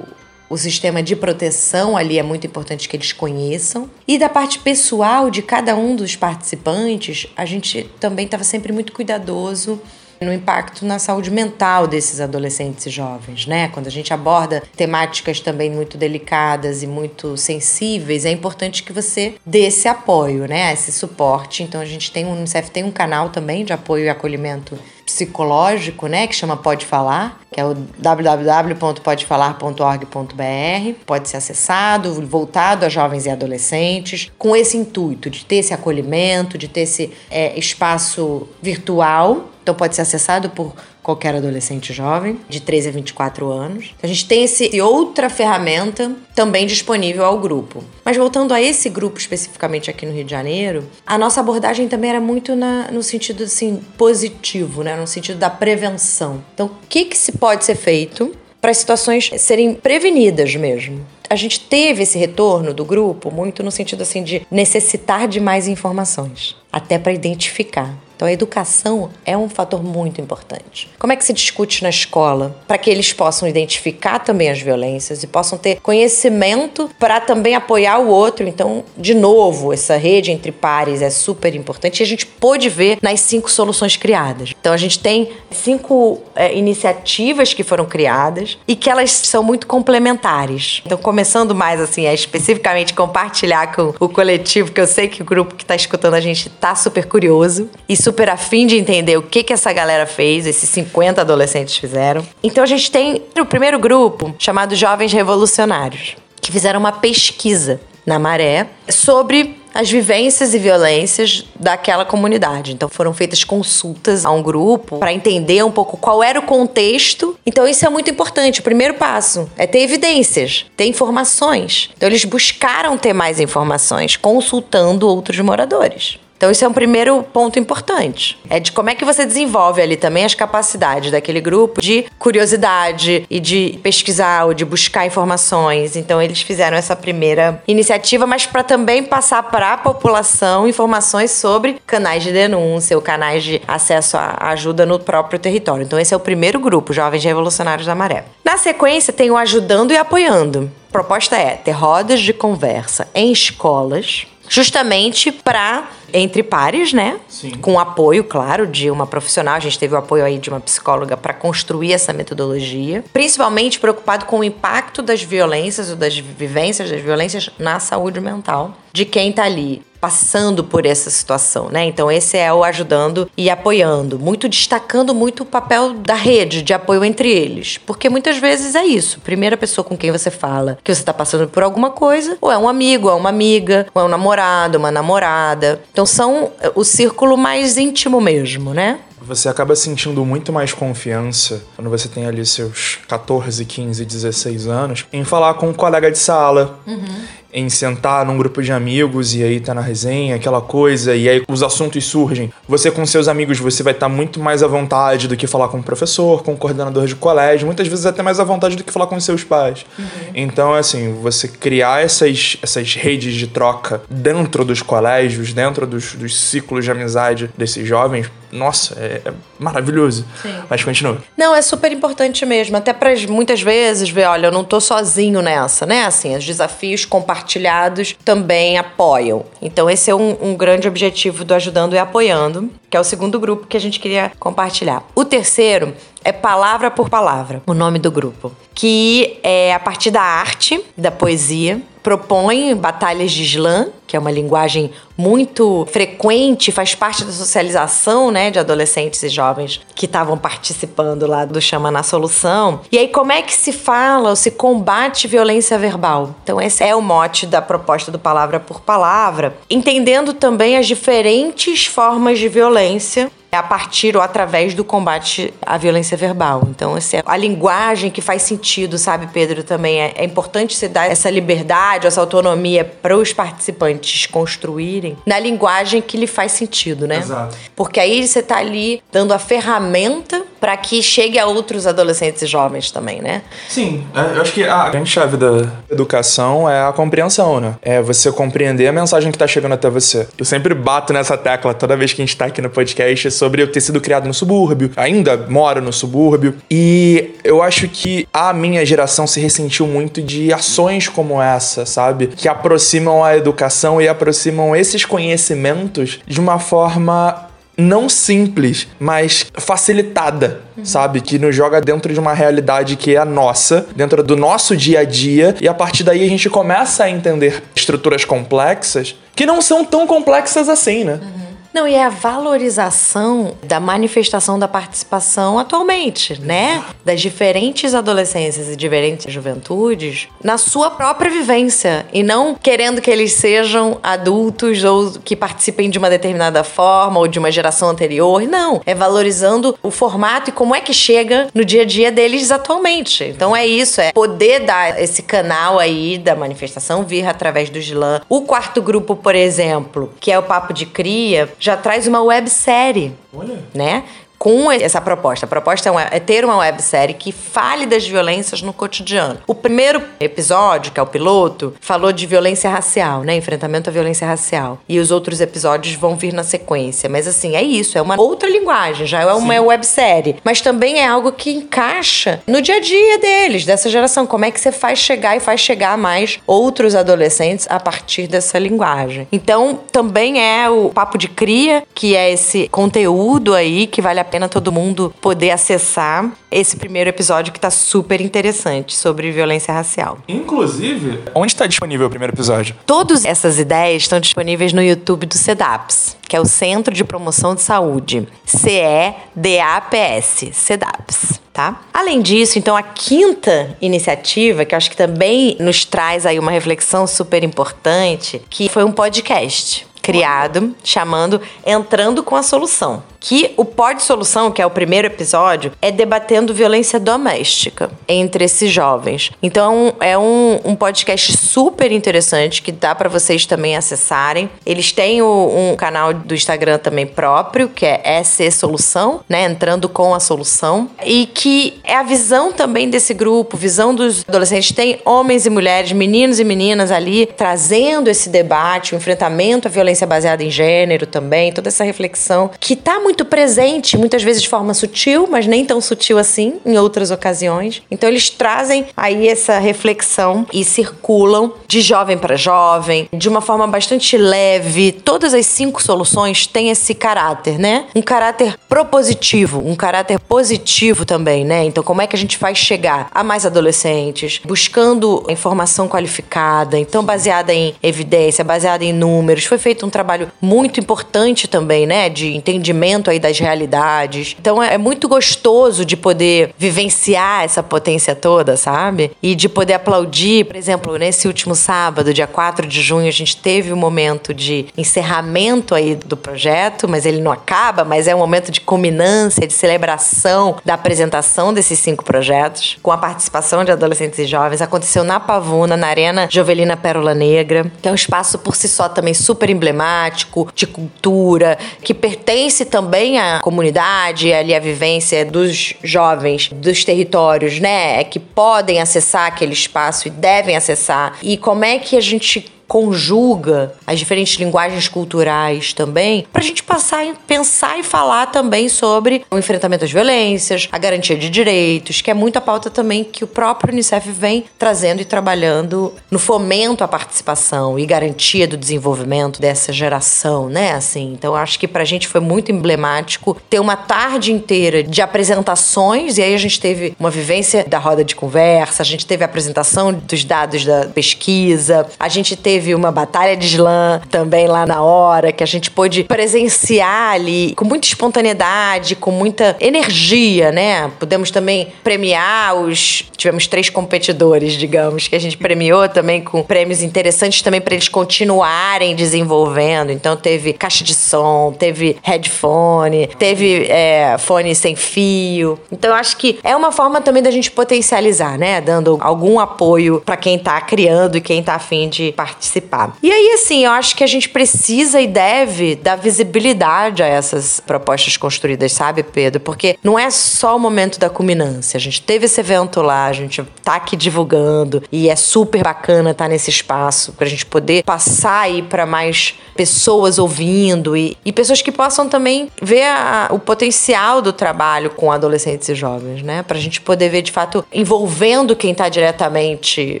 o 0.48 0.56
sistema 0.56 1.02
de 1.02 1.14
proteção 1.14 1.96
ali 1.96 2.18
é 2.18 2.22
muito 2.22 2.46
importante 2.46 2.88
que 2.88 2.96
eles 2.96 3.12
conheçam. 3.12 3.88
E 4.06 4.18
da 4.18 4.28
parte 4.28 4.58
pessoal 4.58 5.30
de 5.30 5.42
cada 5.42 5.76
um 5.76 5.94
dos 5.94 6.16
participantes, 6.16 7.28
a 7.36 7.44
gente 7.44 7.88
também 8.00 8.24
estava 8.24 8.44
sempre 8.44 8.72
muito 8.72 8.92
cuidadoso 8.92 9.80
no 10.20 10.32
impacto 10.32 10.84
na 10.84 10.98
saúde 10.98 11.30
mental 11.30 11.86
desses 11.86 12.20
adolescentes 12.20 12.86
e 12.86 12.90
jovens, 12.90 13.46
né? 13.46 13.68
Quando 13.68 13.86
a 13.86 13.90
gente 13.90 14.12
aborda 14.12 14.62
temáticas 14.76 15.40
também 15.40 15.70
muito 15.70 15.96
delicadas 15.96 16.82
e 16.82 16.86
muito 16.86 17.36
sensíveis, 17.36 18.24
é 18.24 18.30
importante 18.30 18.82
que 18.82 18.92
você 18.92 19.34
dê 19.46 19.66
esse 19.66 19.88
apoio, 19.88 20.46
né? 20.46 20.72
Esse 20.72 20.92
suporte. 20.92 21.62
Então 21.62 21.80
a 21.80 21.86
gente 21.86 22.12
tem, 22.12 22.26
o 22.26 22.30
Unicef 22.30 22.70
tem 22.70 22.84
um 22.84 22.90
canal 22.90 23.30
também 23.30 23.64
de 23.64 23.72
apoio 23.72 24.04
e 24.04 24.08
acolhimento 24.08 24.78
psicológico, 25.10 26.06
né, 26.06 26.28
que 26.28 26.34
chama 26.34 26.56
Pode 26.56 26.86
Falar, 26.86 27.40
que 27.50 27.60
é 27.60 27.64
o 27.64 27.74
www.podefalar.org.br. 27.98 30.94
Pode 31.04 31.28
ser 31.28 31.38
acessado, 31.38 32.24
voltado 32.26 32.86
a 32.86 32.88
jovens 32.88 33.26
e 33.26 33.30
adolescentes, 33.30 34.30
com 34.38 34.54
esse 34.54 34.76
intuito 34.76 35.28
de 35.28 35.44
ter 35.44 35.56
esse 35.56 35.74
acolhimento, 35.74 36.56
de 36.56 36.68
ter 36.68 36.82
esse 36.82 37.10
é, 37.28 37.58
espaço 37.58 38.46
virtual. 38.62 39.50
Então 39.62 39.74
pode 39.74 39.94
ser 39.94 40.02
acessado 40.02 40.50
por 40.50 40.74
qualquer 41.02 41.34
adolescente 41.34 41.92
jovem, 41.92 42.38
de 42.48 42.60
13 42.60 42.88
a 42.88 42.92
24 42.92 43.50
anos. 43.50 43.94
A 44.02 44.06
gente 44.06 44.26
tem 44.26 44.44
esse 44.44 44.80
outra 44.80 45.28
ferramenta 45.28 46.12
também 46.34 46.66
disponível 46.66 47.24
ao 47.24 47.38
grupo. 47.38 47.82
Mas 48.04 48.16
voltando 48.16 48.52
a 48.52 48.60
esse 48.60 48.88
grupo 48.88 49.18
especificamente 49.18 49.90
aqui 49.90 50.06
no 50.06 50.12
Rio 50.12 50.24
de 50.24 50.30
Janeiro, 50.30 50.88
a 51.06 51.18
nossa 51.18 51.40
abordagem 51.40 51.88
também 51.88 52.10
era 52.10 52.20
muito 52.20 52.54
na, 52.54 52.90
no 52.90 53.02
sentido 53.02 53.44
assim 53.44 53.80
positivo, 53.96 54.82
né, 54.82 54.96
no 54.96 55.06
sentido 55.06 55.38
da 55.38 55.50
prevenção. 55.50 56.42
Então, 56.54 56.66
o 56.66 56.86
que 56.88 57.06
que 57.06 57.16
se 57.16 57.32
pode 57.32 57.64
ser 57.64 57.76
feito 57.76 58.34
para 58.60 58.70
as 58.70 58.78
situações 58.78 59.30
serem 59.38 59.74
prevenidas 59.74 60.54
mesmo? 60.54 61.04
a 61.30 61.36
gente 61.36 61.60
teve 61.60 62.02
esse 62.02 62.18
retorno 62.18 62.74
do 62.74 62.84
grupo 62.84 63.30
muito 63.30 63.62
no 63.62 63.70
sentido 63.70 64.02
assim 64.02 64.24
de 64.24 64.44
necessitar 64.50 65.28
de 65.28 65.38
mais 65.38 65.68
informações, 65.68 66.56
até 66.72 66.98
para 66.98 67.12
identificar. 67.12 67.96
Então, 68.20 68.28
a 68.28 68.32
educação 68.32 69.08
é 69.24 69.34
um 69.34 69.48
fator 69.48 69.82
muito 69.82 70.20
importante. 70.20 70.90
Como 70.98 71.10
é 71.10 71.16
que 71.16 71.24
se 71.24 71.32
discute 71.32 71.82
na 71.82 71.88
escola 71.88 72.54
para 72.68 72.76
que 72.76 72.90
eles 72.90 73.14
possam 73.14 73.48
identificar 73.48 74.18
também 74.18 74.50
as 74.50 74.60
violências 74.60 75.22
e 75.22 75.26
possam 75.26 75.56
ter 75.56 75.80
conhecimento 75.80 76.90
para 76.98 77.18
também 77.18 77.54
apoiar 77.54 77.98
o 77.98 78.08
outro? 78.08 78.46
Então, 78.46 78.84
de 78.94 79.14
novo, 79.14 79.72
essa 79.72 79.96
rede 79.96 80.30
entre 80.30 80.52
pares 80.52 81.00
é 81.00 81.08
super 81.08 81.54
importante 81.54 82.00
e 82.00 82.02
a 82.02 82.06
gente 82.06 82.26
pôde 82.26 82.68
ver 82.68 82.98
nas 83.00 83.20
cinco 83.20 83.50
soluções 83.50 83.96
criadas. 83.96 84.52
Então, 84.60 84.74
a 84.74 84.76
gente 84.76 84.98
tem 84.98 85.30
cinco 85.50 86.20
é, 86.36 86.54
iniciativas 86.54 87.54
que 87.54 87.62
foram 87.62 87.86
criadas 87.86 88.58
e 88.68 88.76
que 88.76 88.90
elas 88.90 89.12
são 89.12 89.42
muito 89.42 89.66
complementares. 89.66 90.82
Então, 90.84 90.98
começando 90.98 91.54
mais 91.54 91.80
assim, 91.80 92.06
a 92.06 92.12
especificamente 92.12 92.92
compartilhar 92.92 93.74
com 93.74 93.94
o 93.98 94.10
coletivo, 94.10 94.72
que 94.72 94.80
eu 94.82 94.86
sei 94.86 95.08
que 95.08 95.22
o 95.22 95.24
grupo 95.24 95.54
que 95.54 95.64
está 95.64 95.74
escutando 95.74 96.12
a 96.12 96.20
gente 96.20 96.48
está 96.48 96.74
super 96.74 97.06
curioso 97.06 97.70
super 98.09 98.09
super 98.10 98.28
afim 98.28 98.66
de 98.66 98.76
entender 98.76 99.16
o 99.16 99.22
que, 99.22 99.44
que 99.44 99.52
essa 99.52 99.72
galera 99.72 100.04
fez, 100.04 100.44
esses 100.44 100.68
50 100.70 101.20
adolescentes 101.20 101.76
fizeram. 101.76 102.26
Então 102.42 102.64
a 102.64 102.66
gente 102.66 102.90
tem 102.90 103.22
o 103.38 103.46
primeiro 103.46 103.78
grupo 103.78 104.34
chamado 104.36 104.74
Jovens 104.74 105.12
Revolucionários, 105.12 106.16
que 106.40 106.50
fizeram 106.50 106.80
uma 106.80 106.90
pesquisa 106.90 107.80
na 108.04 108.18
Maré 108.18 108.66
sobre 108.88 109.56
as 109.72 109.88
vivências 109.88 110.52
e 110.52 110.58
violências 110.58 111.44
daquela 111.54 112.04
comunidade. 112.04 112.72
Então 112.72 112.88
foram 112.88 113.14
feitas 113.14 113.44
consultas 113.44 114.24
a 114.24 114.30
um 114.32 114.42
grupo 114.42 114.98
para 114.98 115.12
entender 115.12 115.64
um 115.64 115.70
pouco 115.70 115.96
qual 115.96 116.20
era 116.20 116.40
o 116.40 116.42
contexto. 116.42 117.38
Então 117.46 117.68
isso 117.68 117.86
é 117.86 117.88
muito 117.88 118.10
importante. 118.10 118.58
O 118.58 118.64
primeiro 118.64 118.94
passo 118.94 119.48
é 119.56 119.68
ter 119.68 119.82
evidências, 119.82 120.66
ter 120.76 120.86
informações. 120.86 121.90
Então 121.96 122.08
eles 122.08 122.24
buscaram 122.24 122.98
ter 122.98 123.12
mais 123.12 123.38
informações 123.38 124.16
consultando 124.16 125.06
outros 125.06 125.38
moradores. 125.38 126.18
Então, 126.40 126.50
isso 126.50 126.64
é 126.64 126.68
um 126.68 126.72
primeiro 126.72 127.22
ponto 127.22 127.58
importante. 127.58 128.38
É 128.48 128.58
de 128.58 128.72
como 128.72 128.88
é 128.88 128.94
que 128.94 129.04
você 129.04 129.26
desenvolve 129.26 129.82
ali 129.82 129.94
também 129.94 130.24
as 130.24 130.34
capacidades 130.34 131.10
daquele 131.10 131.38
grupo 131.38 131.82
de 131.82 132.06
curiosidade 132.18 133.26
e 133.28 133.38
de 133.38 133.78
pesquisar 133.82 134.46
ou 134.46 134.54
de 134.54 134.64
buscar 134.64 135.04
informações. 135.04 135.96
Então, 135.96 136.20
eles 136.20 136.40
fizeram 136.40 136.78
essa 136.78 136.96
primeira 136.96 137.62
iniciativa, 137.68 138.26
mas 138.26 138.46
para 138.46 138.62
também 138.62 139.02
passar 139.02 139.42
para 139.42 139.74
a 139.74 139.76
população 139.76 140.66
informações 140.66 141.30
sobre 141.30 141.76
canais 141.86 142.22
de 142.22 142.32
denúncia 142.32 142.96
ou 142.96 143.02
canais 143.02 143.44
de 143.44 143.60
acesso 143.68 144.16
à 144.16 144.38
ajuda 144.48 144.86
no 144.86 144.98
próprio 144.98 145.38
território. 145.38 145.82
Então, 145.82 145.98
esse 145.98 146.14
é 146.14 146.16
o 146.16 146.20
primeiro 146.20 146.58
grupo, 146.58 146.94
Jovens 146.94 147.22
Revolucionários 147.22 147.86
da 147.86 147.94
Maré. 147.94 148.24
Na 148.42 148.56
sequência, 148.56 149.12
tem 149.12 149.30
o 149.30 149.36
Ajudando 149.36 149.90
e 149.90 149.96
Apoiando. 149.98 150.70
A 150.88 150.92
proposta 150.92 151.36
é 151.36 151.50
ter 151.50 151.72
rodas 151.72 152.20
de 152.20 152.32
conversa 152.32 153.06
em 153.14 153.30
escolas 153.30 154.26
justamente 154.50 155.30
para 155.30 155.88
entre 156.12 156.42
pares, 156.42 156.92
né? 156.92 157.20
Sim. 157.28 157.52
Com 157.52 157.78
apoio, 157.78 158.24
claro, 158.24 158.66
de 158.66 158.90
uma 158.90 159.06
profissional. 159.06 159.54
A 159.54 159.60
gente 159.60 159.78
teve 159.78 159.94
o 159.94 159.96
apoio 159.96 160.24
aí 160.24 160.38
de 160.38 160.50
uma 160.50 160.58
psicóloga 160.58 161.16
para 161.16 161.32
construir 161.32 161.92
essa 161.92 162.12
metodologia, 162.12 163.04
principalmente 163.12 163.78
preocupado 163.78 164.26
com 164.26 164.40
o 164.40 164.44
impacto 164.44 165.02
das 165.02 165.22
violências 165.22 165.88
ou 165.88 165.96
das 165.96 166.18
vivências 166.18 166.90
das 166.90 167.00
violências 167.00 167.48
na 167.58 167.78
saúde 167.78 168.20
mental 168.20 168.74
de 168.92 169.04
quem 169.04 169.30
está 169.30 169.44
ali 169.44 169.82
passando 170.00 170.64
por 170.64 170.86
essa 170.86 171.10
situação, 171.10 171.68
né? 171.68 171.84
Então 171.84 172.10
esse 172.10 172.36
é 172.36 172.52
o 172.52 172.64
ajudando 172.64 173.30
e 173.36 173.50
apoiando, 173.50 174.18
muito 174.18 174.48
destacando 174.48 175.14
muito 175.14 175.42
o 175.42 175.46
papel 175.46 175.94
da 175.94 176.14
rede 176.14 176.62
de 176.62 176.72
apoio 176.72 177.04
entre 177.04 177.30
eles, 177.30 177.78
porque 177.78 178.08
muitas 178.08 178.38
vezes 178.38 178.74
é 178.74 178.84
isso, 178.84 179.20
primeira 179.20 179.56
pessoa 179.56 179.84
com 179.84 179.96
quem 179.96 180.10
você 180.10 180.30
fala 180.30 180.78
que 180.82 180.94
você 180.94 181.00
está 181.00 181.12
passando 181.12 181.48
por 181.48 181.62
alguma 181.62 181.90
coisa, 181.90 182.38
ou 182.40 182.50
é 182.50 182.56
um 182.56 182.68
amigo, 182.68 183.08
ou 183.08 183.14
é 183.14 183.16
uma 183.16 183.28
amiga, 183.28 183.86
ou 183.94 184.02
é 184.02 184.04
um 184.04 184.08
namorado, 184.08 184.78
uma 184.78 184.90
namorada. 184.90 185.82
Então 185.92 186.06
são 186.06 186.50
o 186.74 186.84
círculo 186.84 187.36
mais 187.36 187.76
íntimo 187.76 188.20
mesmo, 188.20 188.72
né? 188.72 189.00
você 189.22 189.48
acaba 189.48 189.76
sentindo 189.76 190.24
muito 190.24 190.52
mais 190.52 190.72
confiança 190.72 191.62
quando 191.76 191.90
você 191.90 192.08
tem 192.08 192.26
ali 192.26 192.44
seus 192.44 192.98
14, 193.06 193.64
15, 193.64 194.04
16 194.04 194.66
anos 194.66 195.06
em 195.12 195.22
falar 195.24 195.54
com 195.54 195.68
um 195.68 195.74
colega 195.74 196.10
de 196.10 196.18
sala. 196.18 196.80
Uhum 196.86 197.39
em 197.52 197.68
sentar 197.68 198.24
num 198.24 198.36
grupo 198.36 198.62
de 198.62 198.72
amigos 198.72 199.34
e 199.34 199.42
aí 199.42 199.60
tá 199.60 199.74
na 199.74 199.80
resenha, 199.80 200.36
aquela 200.36 200.60
coisa, 200.60 201.14
e 201.14 201.28
aí 201.28 201.42
os 201.48 201.62
assuntos 201.62 202.04
surgem. 202.04 202.52
Você 202.68 202.90
com 202.90 203.04
seus 203.04 203.28
amigos, 203.28 203.58
você 203.58 203.82
vai 203.82 203.92
estar 203.92 204.08
tá 204.08 204.12
muito 204.12 204.40
mais 204.40 204.62
à 204.62 204.66
vontade 204.66 205.28
do 205.28 205.36
que 205.36 205.46
falar 205.46 205.68
com 205.68 205.78
o 205.78 205.82
professor, 205.82 206.42
com 206.42 206.52
o 206.52 206.56
coordenador 206.56 207.06
de 207.06 207.14
colégio, 207.14 207.66
muitas 207.66 207.86
vezes 207.88 208.06
até 208.06 208.22
mais 208.22 208.38
à 208.40 208.44
vontade 208.44 208.76
do 208.76 208.84
que 208.84 208.92
falar 208.92 209.06
com 209.06 209.16
os 209.16 209.24
seus 209.24 209.44
pais. 209.44 209.84
Uhum. 209.98 210.04
Então, 210.34 210.74
assim, 210.74 211.14
você 211.20 211.48
criar 211.48 212.02
essas, 212.02 212.56
essas 212.62 212.94
redes 212.94 213.34
de 213.34 213.46
troca 213.46 214.02
dentro 214.08 214.64
dos 214.64 214.82
colégios, 214.82 215.52
dentro 215.52 215.86
dos, 215.86 216.14
dos 216.14 216.38
ciclos 216.38 216.84
de 216.84 216.90
amizade 216.90 217.50
desses 217.56 217.86
jovens, 217.86 218.30
nossa, 218.52 218.94
é, 218.98 219.22
é 219.24 219.32
maravilhoso. 219.58 220.24
Sim. 220.42 220.54
Mas 220.68 220.82
continua. 220.84 221.18
Não, 221.36 221.54
é 221.54 221.62
super 221.62 221.92
importante 221.92 222.44
mesmo. 222.44 222.76
Até 222.76 222.92
para 222.92 223.10
muitas 223.28 223.60
vezes 223.60 224.08
ver, 224.08 224.26
olha, 224.26 224.46
eu 224.46 224.52
não 224.52 224.64
tô 224.64 224.80
sozinho 224.80 225.42
nessa, 225.42 225.86
né? 225.86 226.04
Assim, 226.04 226.36
os 226.36 226.44
desafios 226.44 227.04
compartilhados 227.04 228.16
também 228.24 228.78
apoiam. 228.78 229.44
Então, 229.60 229.88
esse 229.88 230.10
é 230.10 230.14
um, 230.14 230.36
um 230.40 230.56
grande 230.56 230.88
objetivo 230.88 231.44
do 231.44 231.54
Ajudando 231.54 231.94
e 231.94 231.98
Apoiando, 231.98 232.70
que 232.88 232.96
é 232.96 233.00
o 233.00 233.04
segundo 233.04 233.38
grupo 233.38 233.66
que 233.66 233.76
a 233.76 233.80
gente 233.80 234.00
queria 234.00 234.32
compartilhar. 234.38 235.04
O 235.14 235.24
terceiro 235.24 235.94
é 236.24 236.32
Palavra 236.32 236.90
por 236.90 237.08
Palavra, 237.08 237.62
o 237.66 237.74
nome 237.74 237.98
do 237.98 238.10
grupo, 238.10 238.52
que 238.74 239.38
é 239.42 239.72
a 239.72 239.78
partir 239.78 240.10
da 240.10 240.22
arte, 240.22 240.82
da 240.96 241.10
poesia, 241.10 241.80
propõe 242.02 242.74
batalhas 242.74 243.30
de 243.30 243.42
slam, 243.42 243.88
que 244.06 244.16
é 244.16 244.18
uma 244.18 244.30
linguagem 244.30 244.90
muito 245.16 245.86
frequente, 245.90 246.72
faz 246.72 246.94
parte 246.94 247.24
da 247.24 247.32
socialização, 247.32 248.30
né, 248.30 248.50
de 248.50 248.58
adolescentes 248.58 249.22
e 249.22 249.28
jovens 249.28 249.80
que 249.94 250.06
estavam 250.06 250.36
participando 250.38 251.26
lá 251.26 251.44
do 251.44 251.60
Chama 251.60 251.90
na 251.90 252.02
Solução. 252.02 252.80
E 252.90 252.98
aí 252.98 253.08
como 253.08 253.32
é 253.32 253.42
que 253.42 253.52
se 253.52 253.72
fala 253.72 254.30
ou 254.30 254.36
se 254.36 254.50
combate 254.50 255.28
violência 255.28 255.78
verbal? 255.78 256.34
Então 256.42 256.60
esse 256.60 256.82
é 256.82 256.94
o 256.94 257.02
mote 257.02 257.46
da 257.46 257.60
proposta 257.60 258.10
do 258.10 258.18
Palavra 258.18 258.58
por 258.58 258.80
Palavra, 258.80 259.56
entendendo 259.68 260.32
também 260.32 260.76
as 260.76 260.86
diferentes 260.86 261.86
formas 261.86 262.38
de 262.38 262.48
violência 262.48 263.30
a 263.56 263.62
partir 263.62 264.16
ou 264.16 264.22
através 264.22 264.74
do 264.74 264.84
combate 264.84 265.52
à 265.64 265.76
violência 265.76 266.16
verbal. 266.16 266.62
Então, 266.68 266.94
assim, 266.94 267.18
a 267.24 267.36
linguagem 267.36 268.10
que 268.10 268.20
faz 268.20 268.42
sentido, 268.42 268.96
sabe, 268.96 269.26
Pedro, 269.32 269.64
também 269.64 270.00
é, 270.00 270.12
é 270.16 270.24
importante 270.24 270.74
se 270.74 270.88
dar 270.88 271.10
essa 271.10 271.28
liberdade, 271.30 272.06
essa 272.06 272.20
autonomia 272.20 272.84
para 272.84 273.16
os 273.16 273.32
participantes 273.32 274.26
construírem 274.26 275.16
na 275.26 275.38
linguagem 275.38 276.00
que 276.00 276.16
lhe 276.16 276.26
faz 276.26 276.52
sentido, 276.52 277.06
né? 277.06 277.18
Exato. 277.18 277.56
Porque 277.74 277.98
aí 277.98 278.26
você 278.26 278.40
está 278.40 278.58
ali 278.58 279.02
dando 279.10 279.32
a 279.32 279.38
ferramenta 279.38 280.44
para 280.60 280.76
que 280.76 281.02
chegue 281.02 281.38
a 281.38 281.46
outros 281.46 281.86
adolescentes 281.86 282.42
e 282.42 282.46
jovens 282.46 282.90
também, 282.90 283.20
né? 283.22 283.42
Sim, 283.68 284.06
é, 284.14 284.36
eu 284.36 284.42
acho 284.42 284.52
que 284.52 284.64
a 284.64 284.90
grande 284.90 285.10
chave 285.10 285.36
da 285.36 285.72
educação 285.90 286.68
é 286.68 286.82
a 286.86 286.92
compreensão, 286.92 287.58
né? 287.58 287.76
É 287.82 288.02
você 288.02 288.30
compreender 288.30 288.86
a 288.86 288.92
mensagem 288.92 289.30
que 289.30 289.36
está 289.36 289.46
chegando 289.46 289.72
até 289.72 289.88
você. 289.88 290.28
Eu 290.36 290.44
sempre 290.44 290.74
bato 290.74 291.12
nessa 291.12 291.36
tecla 291.36 291.72
toda 291.72 291.96
vez 291.96 292.12
que 292.12 292.20
a 292.20 292.24
gente 292.24 292.34
está 292.34 292.46
aqui 292.46 292.60
no 292.60 292.68
podcast 292.68 293.30
sobre 293.30 293.62
eu 293.62 293.72
ter 293.72 293.80
sido 293.80 294.00
criado 294.00 294.26
no 294.26 294.34
subúrbio, 294.34 294.90
ainda 294.96 295.36
moro 295.48 295.80
no 295.80 295.92
subúrbio, 295.92 296.56
e 296.70 297.34
eu 297.42 297.62
acho 297.62 297.88
que 297.88 298.28
a 298.32 298.52
minha 298.52 298.84
geração 298.84 299.26
se 299.26 299.40
ressentiu 299.40 299.86
muito 299.86 300.20
de 300.20 300.52
ações 300.52 301.08
como 301.08 301.40
essa, 301.40 301.86
sabe? 301.86 302.26
Que 302.28 302.48
aproximam 302.48 303.24
a 303.24 303.36
educação 303.36 304.00
e 304.00 304.08
aproximam 304.08 304.76
esses 304.76 305.04
conhecimentos 305.04 306.20
de 306.26 306.40
uma 306.40 306.58
forma 306.58 307.49
não 307.80 308.08
simples, 308.08 308.86
mas 308.98 309.46
facilitada, 309.54 310.60
uhum. 310.76 310.84
sabe? 310.84 311.20
Que 311.20 311.38
nos 311.38 311.54
joga 311.54 311.80
dentro 311.80 312.12
de 312.12 312.20
uma 312.20 312.34
realidade 312.34 312.96
que 312.96 313.16
é 313.16 313.18
a 313.18 313.24
nossa, 313.24 313.86
dentro 313.96 314.22
do 314.22 314.36
nosso 314.36 314.76
dia 314.76 315.00
a 315.00 315.04
dia, 315.04 315.56
e 315.60 315.68
a 315.68 315.74
partir 315.74 316.04
daí 316.04 316.24
a 316.24 316.28
gente 316.28 316.48
começa 316.48 317.04
a 317.04 317.10
entender 317.10 317.62
estruturas 317.74 318.24
complexas 318.24 319.16
que 319.34 319.46
não 319.46 319.62
são 319.62 319.84
tão 319.84 320.06
complexas 320.06 320.68
assim, 320.68 321.04
né? 321.04 321.14
Uhum. 321.22 321.49
Não, 321.72 321.86
e 321.86 321.94
é 321.94 322.04
a 322.04 322.08
valorização 322.08 323.54
da 323.62 323.78
manifestação 323.78 324.58
da 324.58 324.66
participação 324.66 325.58
atualmente, 325.58 326.40
né? 326.40 326.84
Das 327.04 327.20
diferentes 327.20 327.94
adolescências 327.94 328.68
e 328.68 328.76
diferentes 328.76 329.32
juventudes 329.32 330.28
na 330.42 330.58
sua 330.58 330.90
própria 330.90 331.30
vivência 331.30 332.06
e 332.12 332.22
não 332.22 332.54
querendo 332.54 333.00
que 333.00 333.10
eles 333.10 333.34
sejam 333.34 333.98
adultos 334.02 334.82
ou 334.82 335.12
que 335.24 335.36
participem 335.36 335.88
de 335.88 335.98
uma 335.98 336.10
determinada 336.10 336.64
forma 336.64 337.20
ou 337.20 337.28
de 337.28 337.38
uma 337.38 337.52
geração 337.52 337.88
anterior. 337.88 338.42
Não, 338.42 338.82
é 338.84 338.94
valorizando 338.94 339.78
o 339.82 339.90
formato 339.90 340.50
e 340.50 340.52
como 340.52 340.74
é 340.74 340.80
que 340.80 340.92
chega 340.92 341.48
no 341.54 341.64
dia 341.64 341.82
a 341.82 341.86
dia 341.86 342.10
deles 342.10 342.50
atualmente. 342.50 343.24
Então 343.24 343.54
é 343.54 343.66
isso, 343.66 344.00
é 344.00 344.12
poder 344.12 344.60
dar 344.60 345.00
esse 345.00 345.22
canal 345.22 345.78
aí 345.78 346.18
da 346.18 346.34
manifestação 346.34 347.04
vir 347.04 347.26
através 347.26 347.70
do 347.70 347.78
slam. 347.78 348.20
O 348.28 348.42
quarto 348.42 348.82
grupo, 348.82 349.14
por 349.14 349.36
exemplo, 349.36 350.12
que 350.18 350.32
é 350.32 350.38
o 350.38 350.42
Papo 350.42 350.72
de 350.72 350.84
Cria, 350.84 351.48
já 351.60 351.76
traz 351.76 352.06
uma 352.06 352.22
websérie. 352.22 353.12
Olha. 353.32 353.62
Né? 353.74 354.04
Com 354.40 354.72
essa 354.72 355.02
proposta. 355.02 355.44
A 355.44 355.48
proposta 355.48 355.90
é, 355.90 356.16
é, 356.16 356.18
ter 356.18 356.46
uma 356.46 356.56
websérie 356.56 357.14
que 357.14 357.30
fale 357.30 357.84
das 357.84 358.08
violências 358.08 358.62
no 358.62 358.72
cotidiano. 358.72 359.38
O 359.46 359.54
primeiro 359.54 360.02
episódio, 360.18 360.90
que 360.90 360.98
é 360.98 361.02
o 361.02 361.06
piloto, 361.06 361.74
falou 361.78 362.10
de 362.10 362.26
violência 362.26 362.70
racial, 362.70 363.20
né? 363.20 363.36
Enfrentamento 363.36 363.90
à 363.90 363.92
violência 363.92 364.26
racial. 364.26 364.78
E 364.88 364.98
os 364.98 365.10
outros 365.10 365.42
episódios 365.42 365.94
vão 365.94 366.16
vir 366.16 366.32
na 366.32 366.42
sequência. 366.42 367.06
Mas 367.06 367.28
assim, 367.28 367.54
é 367.54 367.62
isso, 367.62 367.98
é 367.98 368.00
uma 368.00 368.18
outra 368.18 368.48
linguagem, 368.48 369.06
já 369.06 369.20
é 369.20 369.26
uma 369.26 369.54
Sim. 369.54 369.60
websérie. 369.60 370.36
Mas 370.42 370.62
também 370.62 371.00
é 371.00 371.06
algo 371.06 371.32
que 371.32 371.50
encaixa 371.50 372.40
no 372.46 372.62
dia 372.62 372.76
a 372.76 372.80
dia 372.80 373.18
deles, 373.18 373.66
dessa 373.66 373.90
geração. 373.90 374.26
Como 374.26 374.46
é 374.46 374.50
que 374.50 374.58
você 374.58 374.72
faz 374.72 374.98
chegar 374.98 375.36
e 375.36 375.40
faz 375.40 375.60
chegar 375.60 375.98
mais 375.98 376.38
outros 376.46 376.94
adolescentes 376.94 377.66
a 377.68 377.78
partir 377.78 378.26
dessa 378.26 378.58
linguagem. 378.58 379.28
Então, 379.30 379.78
também 379.92 380.42
é 380.42 380.70
o 380.70 380.88
Papo 380.88 381.18
de 381.18 381.28
Cria, 381.28 381.82
que 381.94 382.16
é 382.16 382.32
esse 382.32 382.68
conteúdo 382.68 383.54
aí 383.54 383.86
que 383.86 384.00
vale 384.00 384.18
a 384.18 384.29
pena 384.30 384.48
todo 384.48 384.70
mundo 384.70 385.12
poder 385.20 385.50
acessar 385.50 386.30
esse 386.50 386.76
primeiro 386.76 387.10
episódio 387.10 387.52
que 387.52 387.58
está 387.58 387.70
super 387.70 388.20
interessante 388.20 388.96
sobre 388.96 389.32
violência 389.32 389.74
racial. 389.74 390.18
Inclusive, 390.28 391.20
onde 391.34 391.52
está 391.52 391.66
disponível 391.66 392.06
o 392.06 392.10
primeiro 392.10 392.32
episódio? 392.32 392.76
Todas 392.86 393.24
essas 393.24 393.58
ideias 393.58 394.02
estão 394.02 394.20
disponíveis 394.20 394.72
no 394.72 394.82
YouTube 394.82 395.26
do 395.26 395.36
CEDAPS, 395.36 396.16
que 396.28 396.36
é 396.36 396.40
o 396.40 396.44
Centro 396.44 396.94
de 396.94 397.04
Promoção 397.04 397.54
de 397.54 397.62
Saúde. 397.62 398.26
C-E-D-A-P-S, 398.46 400.52
CEDAPS. 400.52 401.40
Tá? 401.52 401.80
Além 401.92 402.22
disso, 402.22 402.58
então, 402.58 402.76
a 402.76 402.82
quinta 402.82 403.76
iniciativa, 403.82 404.64
que 404.64 404.74
eu 404.74 404.76
acho 404.76 404.88
que 404.88 404.96
também 404.96 405.56
nos 405.58 405.84
traz 405.84 406.24
aí 406.24 406.38
uma 406.38 406.52
reflexão 406.52 407.08
super 407.08 407.42
importante, 407.42 408.40
que 408.48 408.68
foi 408.68 408.84
um 408.84 408.92
podcast 408.92 409.84
criado 410.00 410.74
chamando 410.82 411.40
Entrando 411.66 412.22
com 412.22 412.36
a 412.36 412.42
Solução 412.42 413.02
que 413.20 413.52
o 413.56 413.64
Pod 413.64 414.02
Solução, 414.02 414.50
que 414.50 414.62
é 414.62 414.66
o 414.66 414.70
primeiro 414.70 415.06
episódio, 415.06 415.72
é 415.80 415.92
debatendo 415.92 416.54
violência 416.54 416.98
doméstica 416.98 417.90
entre 418.08 418.44
esses 418.44 418.72
jovens. 418.72 419.30
Então 419.42 419.94
é 420.00 420.16
um, 420.16 420.58
um 420.64 420.74
podcast 420.74 421.36
super 421.36 421.92
interessante 421.92 422.62
que 422.62 422.72
dá 422.72 422.94
para 422.94 423.08
vocês 423.08 423.44
também 423.44 423.76
acessarem. 423.76 424.50
Eles 424.64 424.90
têm 424.92 425.20
o, 425.20 425.70
um 425.72 425.76
canal 425.76 426.14
do 426.14 426.34
Instagram 426.34 426.78
também 426.78 427.06
próprio, 427.06 427.68
que 427.68 427.84
é 427.84 428.22
SC 428.24 428.50
Solução, 428.50 429.20
né? 429.28 429.44
Entrando 429.44 429.88
com 429.88 430.14
a 430.14 430.20
solução. 430.20 430.88
E 431.04 431.26
que 431.26 431.78
é 431.84 431.96
a 431.96 432.02
visão 432.02 432.52
também 432.52 432.88
desse 432.88 433.12
grupo, 433.12 433.56
visão 433.56 433.94
dos 433.94 434.24
adolescentes. 434.26 434.72
Tem 434.72 434.98
homens 435.04 435.44
e 435.44 435.50
mulheres, 435.50 435.92
meninos 435.92 436.40
e 436.40 436.44
meninas 436.44 436.90
ali 436.90 437.26
trazendo 437.26 438.08
esse 438.08 438.30
debate, 438.30 438.94
o 438.94 438.96
enfrentamento 438.96 439.68
à 439.68 439.70
violência 439.70 440.06
baseada 440.06 440.42
em 440.42 440.50
gênero 440.50 441.06
também, 441.06 441.52
toda 441.52 441.68
essa 441.68 441.84
reflexão 441.84 442.50
que 442.58 442.76
tá 442.76 443.00
muito 443.00 443.09
muito 443.10 443.24
presente, 443.24 443.98
muitas 443.98 444.22
vezes 444.22 444.40
de 444.40 444.48
forma 444.48 444.72
sutil, 444.72 445.26
mas 445.28 445.44
nem 445.44 445.64
tão 445.64 445.80
sutil 445.80 446.16
assim 446.16 446.60
em 446.64 446.78
outras 446.78 447.10
ocasiões. 447.10 447.82
Então 447.90 448.08
eles 448.08 448.30
trazem 448.30 448.86
aí 448.96 449.26
essa 449.26 449.58
reflexão 449.58 450.46
e 450.52 450.64
circulam 450.64 451.52
de 451.66 451.80
jovem 451.80 452.16
para 452.16 452.36
jovem, 452.36 453.08
de 453.12 453.28
uma 453.28 453.40
forma 453.40 453.66
bastante 453.66 454.16
leve. 454.16 454.92
Todas 454.92 455.34
as 455.34 455.44
cinco 455.46 455.82
soluções 455.82 456.46
têm 456.46 456.70
esse 456.70 456.94
caráter, 456.94 457.58
né? 457.58 457.86
Um 457.96 458.02
caráter 458.02 458.56
propositivo, 458.68 459.58
um 459.58 459.74
caráter 459.74 460.20
positivo 460.20 461.04
também, 461.04 461.44
né? 461.44 461.64
Então 461.64 461.82
como 461.82 462.00
é 462.00 462.06
que 462.06 462.14
a 462.14 462.18
gente 462.18 462.38
faz 462.38 462.58
chegar 462.58 463.08
a 463.12 463.24
mais 463.24 463.44
adolescentes, 463.44 464.40
buscando 464.44 465.26
informação 465.28 465.88
qualificada, 465.88 466.78
então 466.78 467.04
baseada 467.04 467.52
em 467.52 467.74
evidência, 467.82 468.44
baseada 468.44 468.84
em 468.84 468.92
números. 468.92 469.46
Foi 469.46 469.58
feito 469.58 469.84
um 469.84 469.90
trabalho 469.90 470.30
muito 470.40 470.78
importante 470.78 471.48
também, 471.48 471.88
né, 471.88 472.08
de 472.08 472.36
entendimento 472.36 472.99
enfrentamento 473.00 473.10
aí 473.10 473.18
das 473.18 473.38
realidades. 473.38 474.36
Então 474.38 474.62
é, 474.62 474.74
é 474.74 474.78
muito 474.78 475.08
gostoso 475.08 475.84
de 475.84 475.96
poder 475.96 476.54
vivenciar 476.58 477.44
essa 477.44 477.62
potência 477.62 478.14
toda, 478.14 478.56
sabe? 478.56 479.12
E 479.22 479.34
de 479.34 479.48
poder 479.48 479.74
aplaudir, 479.74 480.44
por 480.44 480.56
exemplo, 480.56 480.96
nesse 480.96 481.26
último 481.26 481.54
sábado, 481.54 482.12
dia 482.12 482.26
4 482.26 482.66
de 482.66 482.82
junho, 482.82 483.08
a 483.08 483.12
gente 483.12 483.36
teve 483.36 483.72
um 483.72 483.76
momento 483.76 484.34
de 484.34 484.66
encerramento 484.76 485.74
aí 485.74 485.94
do 485.94 486.16
projeto, 486.16 486.88
mas 486.88 487.06
ele 487.06 487.20
não 487.20 487.32
acaba, 487.32 487.84
mas 487.84 488.06
é 488.06 488.14
um 488.14 488.18
momento 488.18 488.50
de 488.50 488.60
culminância, 488.60 489.46
de 489.46 489.52
celebração 489.52 490.56
da 490.64 490.74
apresentação 490.74 491.52
desses 491.52 491.78
cinco 491.78 492.04
projetos, 492.04 492.78
com 492.82 492.92
a 492.92 492.98
participação 492.98 493.64
de 493.64 493.72
adolescentes 493.72 494.18
e 494.18 494.26
jovens. 494.26 494.60
Aconteceu 494.60 495.02
na 495.02 495.18
Pavuna, 495.18 495.76
na 495.76 495.88
Arena 495.88 496.28
Jovelina 496.30 496.76
Pérola 496.76 497.14
Negra, 497.14 497.70
que 497.80 497.88
é 497.88 497.92
um 497.92 497.94
espaço 497.94 498.38
por 498.38 498.54
si 498.54 498.68
só 498.68 498.88
também 498.88 499.14
super 499.14 499.48
emblemático, 499.48 500.48
de 500.54 500.66
cultura, 500.66 501.56
que 501.82 501.94
pertence 501.94 502.64
também 502.64 502.89
à 503.18 503.40
comunidade, 503.40 504.32
ali 504.32 504.54
à 504.54 504.58
vivência 504.58 505.24
dos 505.24 505.74
jovens 505.82 506.48
dos 506.52 506.84
territórios, 506.84 507.58
né, 507.60 508.04
que 508.04 508.18
podem 508.18 508.80
acessar 508.80 509.26
aquele 509.26 509.52
espaço 509.52 510.08
e 510.08 510.10
devem 510.10 510.56
acessar. 510.56 511.16
E 511.22 511.36
como 511.36 511.64
é 511.64 511.78
que 511.78 511.96
a 511.96 512.00
gente 512.00 512.50
conjuga 512.70 513.72
as 513.84 513.98
diferentes 513.98 514.38
linguagens 514.38 514.86
culturais 514.86 515.72
também, 515.72 516.24
para 516.32 516.40
a 516.40 516.44
gente 516.44 516.62
passar 516.62 517.04
a 517.04 517.14
pensar 517.26 517.80
e 517.80 517.82
falar 517.82 518.26
também 518.26 518.68
sobre 518.68 519.24
o 519.28 519.36
enfrentamento 519.36 519.84
às 519.84 519.90
violências, 519.90 520.68
a 520.70 520.78
garantia 520.78 521.16
de 521.16 521.28
direitos, 521.28 522.00
que 522.00 522.12
é 522.12 522.14
muita 522.14 522.40
pauta 522.40 522.70
também 522.70 523.02
que 523.02 523.24
o 523.24 523.26
próprio 523.26 523.72
Unicef 523.72 524.08
vem 524.12 524.44
trazendo 524.56 525.02
e 525.02 525.04
trabalhando 525.04 525.92
no 526.08 526.18
fomento 526.20 526.84
à 526.84 526.86
participação 526.86 527.76
e 527.76 527.84
garantia 527.84 528.46
do 528.46 528.56
desenvolvimento 528.56 529.40
dessa 529.40 529.72
geração, 529.72 530.48
né? 530.48 530.70
Assim, 530.70 531.12
então 531.12 531.34
acho 531.34 531.58
que 531.58 531.66
para 531.66 531.82
a 531.82 531.86
gente 531.86 532.06
foi 532.06 532.20
muito 532.20 532.52
emblemático 532.52 533.36
ter 533.50 533.58
uma 533.58 533.74
tarde 533.74 534.30
inteira 534.30 534.84
de 534.84 535.02
apresentações 535.02 536.18
e 536.18 536.22
aí 536.22 536.34
a 536.36 536.38
gente 536.38 536.60
teve 536.60 536.94
uma 537.00 537.10
vivência 537.10 537.64
da 537.66 537.78
roda 537.78 538.04
de 538.04 538.14
conversa, 538.14 538.80
a 538.80 538.86
gente 538.86 539.04
teve 539.04 539.24
a 539.24 539.26
apresentação 539.26 539.92
dos 539.92 540.22
dados 540.22 540.64
da 540.64 540.86
pesquisa, 540.86 541.88
a 541.98 542.08
gente 542.08 542.36
teve 542.36 542.59
teve 542.60 542.74
uma 542.74 542.92
batalha 542.92 543.34
de 543.34 543.46
slam 543.46 544.02
também 544.10 544.46
lá 544.46 544.66
na 544.66 544.82
hora, 544.82 545.32
que 545.32 545.42
a 545.42 545.46
gente 545.46 545.70
pôde 545.70 546.04
presenciar 546.04 547.14
ali 547.14 547.54
com 547.56 547.64
muita 547.64 547.86
espontaneidade, 547.86 548.94
com 548.94 549.10
muita 549.10 549.56
energia, 549.58 550.52
né? 550.52 550.90
Pudemos 550.98 551.30
também 551.30 551.72
premiar 551.82 552.54
os. 552.54 553.06
Tivemos 553.16 553.46
três 553.46 553.70
competidores, 553.70 554.52
digamos, 554.54 555.08
que 555.08 555.16
a 555.16 555.18
gente 555.18 555.38
premiou 555.38 555.88
também 555.88 556.22
com 556.22 556.42
prêmios 556.42 556.82
interessantes 556.82 557.40
também 557.40 557.62
para 557.62 557.74
eles 557.74 557.88
continuarem 557.88 558.94
desenvolvendo. 558.94 559.90
Então 559.90 560.14
teve 560.14 560.52
caixa 560.52 560.84
de 560.84 560.94
som, 560.94 561.54
teve 561.58 561.96
headphone, 562.02 563.06
teve 563.18 563.66
é, 563.70 564.16
fone 564.18 564.54
sem 564.54 564.76
fio. 564.76 565.58
Então 565.72 565.94
acho 565.94 566.18
que 566.18 566.38
é 566.44 566.54
uma 566.54 566.72
forma 566.72 567.00
também 567.00 567.22
da 567.22 567.30
gente 567.30 567.50
potencializar, 567.50 568.38
né? 568.38 568.60
Dando 568.60 568.98
algum 569.00 569.40
apoio 569.40 570.02
para 570.04 570.18
quem 570.18 570.38
tá 570.38 570.60
criando 570.60 571.16
e 571.16 571.22
quem 571.22 571.42
tá 571.42 571.54
afim 571.54 571.88
de 571.88 572.12
participar 572.12 572.49
participar. 572.50 572.96
E 573.02 573.10
aí, 573.10 573.32
assim, 573.34 573.64
eu 573.64 573.70
acho 573.70 573.96
que 573.96 574.02
a 574.02 574.06
gente 574.06 574.28
precisa 574.28 575.00
e 575.00 575.06
deve 575.06 575.76
dar 575.76 575.96
visibilidade 575.96 577.02
a 577.02 577.06
essas 577.06 577.60
propostas 577.60 578.16
construídas, 578.16 578.72
sabe, 578.72 579.02
Pedro? 579.02 579.40
Porque 579.40 579.78
não 579.82 579.98
é 579.98 580.10
só 580.10 580.56
o 580.56 580.58
momento 580.58 580.98
da 580.98 581.08
culminância. 581.08 581.76
A 581.76 581.80
gente 581.80 582.02
teve 582.02 582.26
esse 582.26 582.40
evento 582.40 582.82
lá, 582.82 583.06
a 583.06 583.12
gente 583.12 583.42
tá 583.62 583.76
aqui 583.76 583.96
divulgando 583.96 584.82
e 584.90 585.08
é 585.08 585.16
super 585.16 585.62
bacana 585.62 586.10
estar 586.10 586.24
tá 586.24 586.28
nesse 586.28 586.50
espaço 586.50 587.12
pra 587.12 587.26
gente 587.26 587.46
poder 587.46 587.84
passar 587.84 588.40
aí 588.40 588.62
para 588.62 588.84
mais 588.84 589.34
pessoas 589.54 590.18
ouvindo 590.18 590.96
e, 590.96 591.16
e 591.24 591.32
pessoas 591.32 591.60
que 591.60 591.70
possam 591.70 592.08
também 592.08 592.48
ver 592.62 592.84
a, 592.84 593.28
o 593.30 593.38
potencial 593.38 594.22
do 594.22 594.32
trabalho 594.32 594.90
com 594.90 595.12
adolescentes 595.12 595.68
e 595.68 595.74
jovens, 595.74 596.22
né? 596.22 596.42
Pra 596.42 596.58
gente 596.58 596.80
poder 596.80 597.10
ver 597.10 597.22
de 597.22 597.30
fato 597.30 597.64
envolvendo 597.72 598.56
quem 598.56 598.74
tá 598.74 598.88
diretamente 598.88 600.00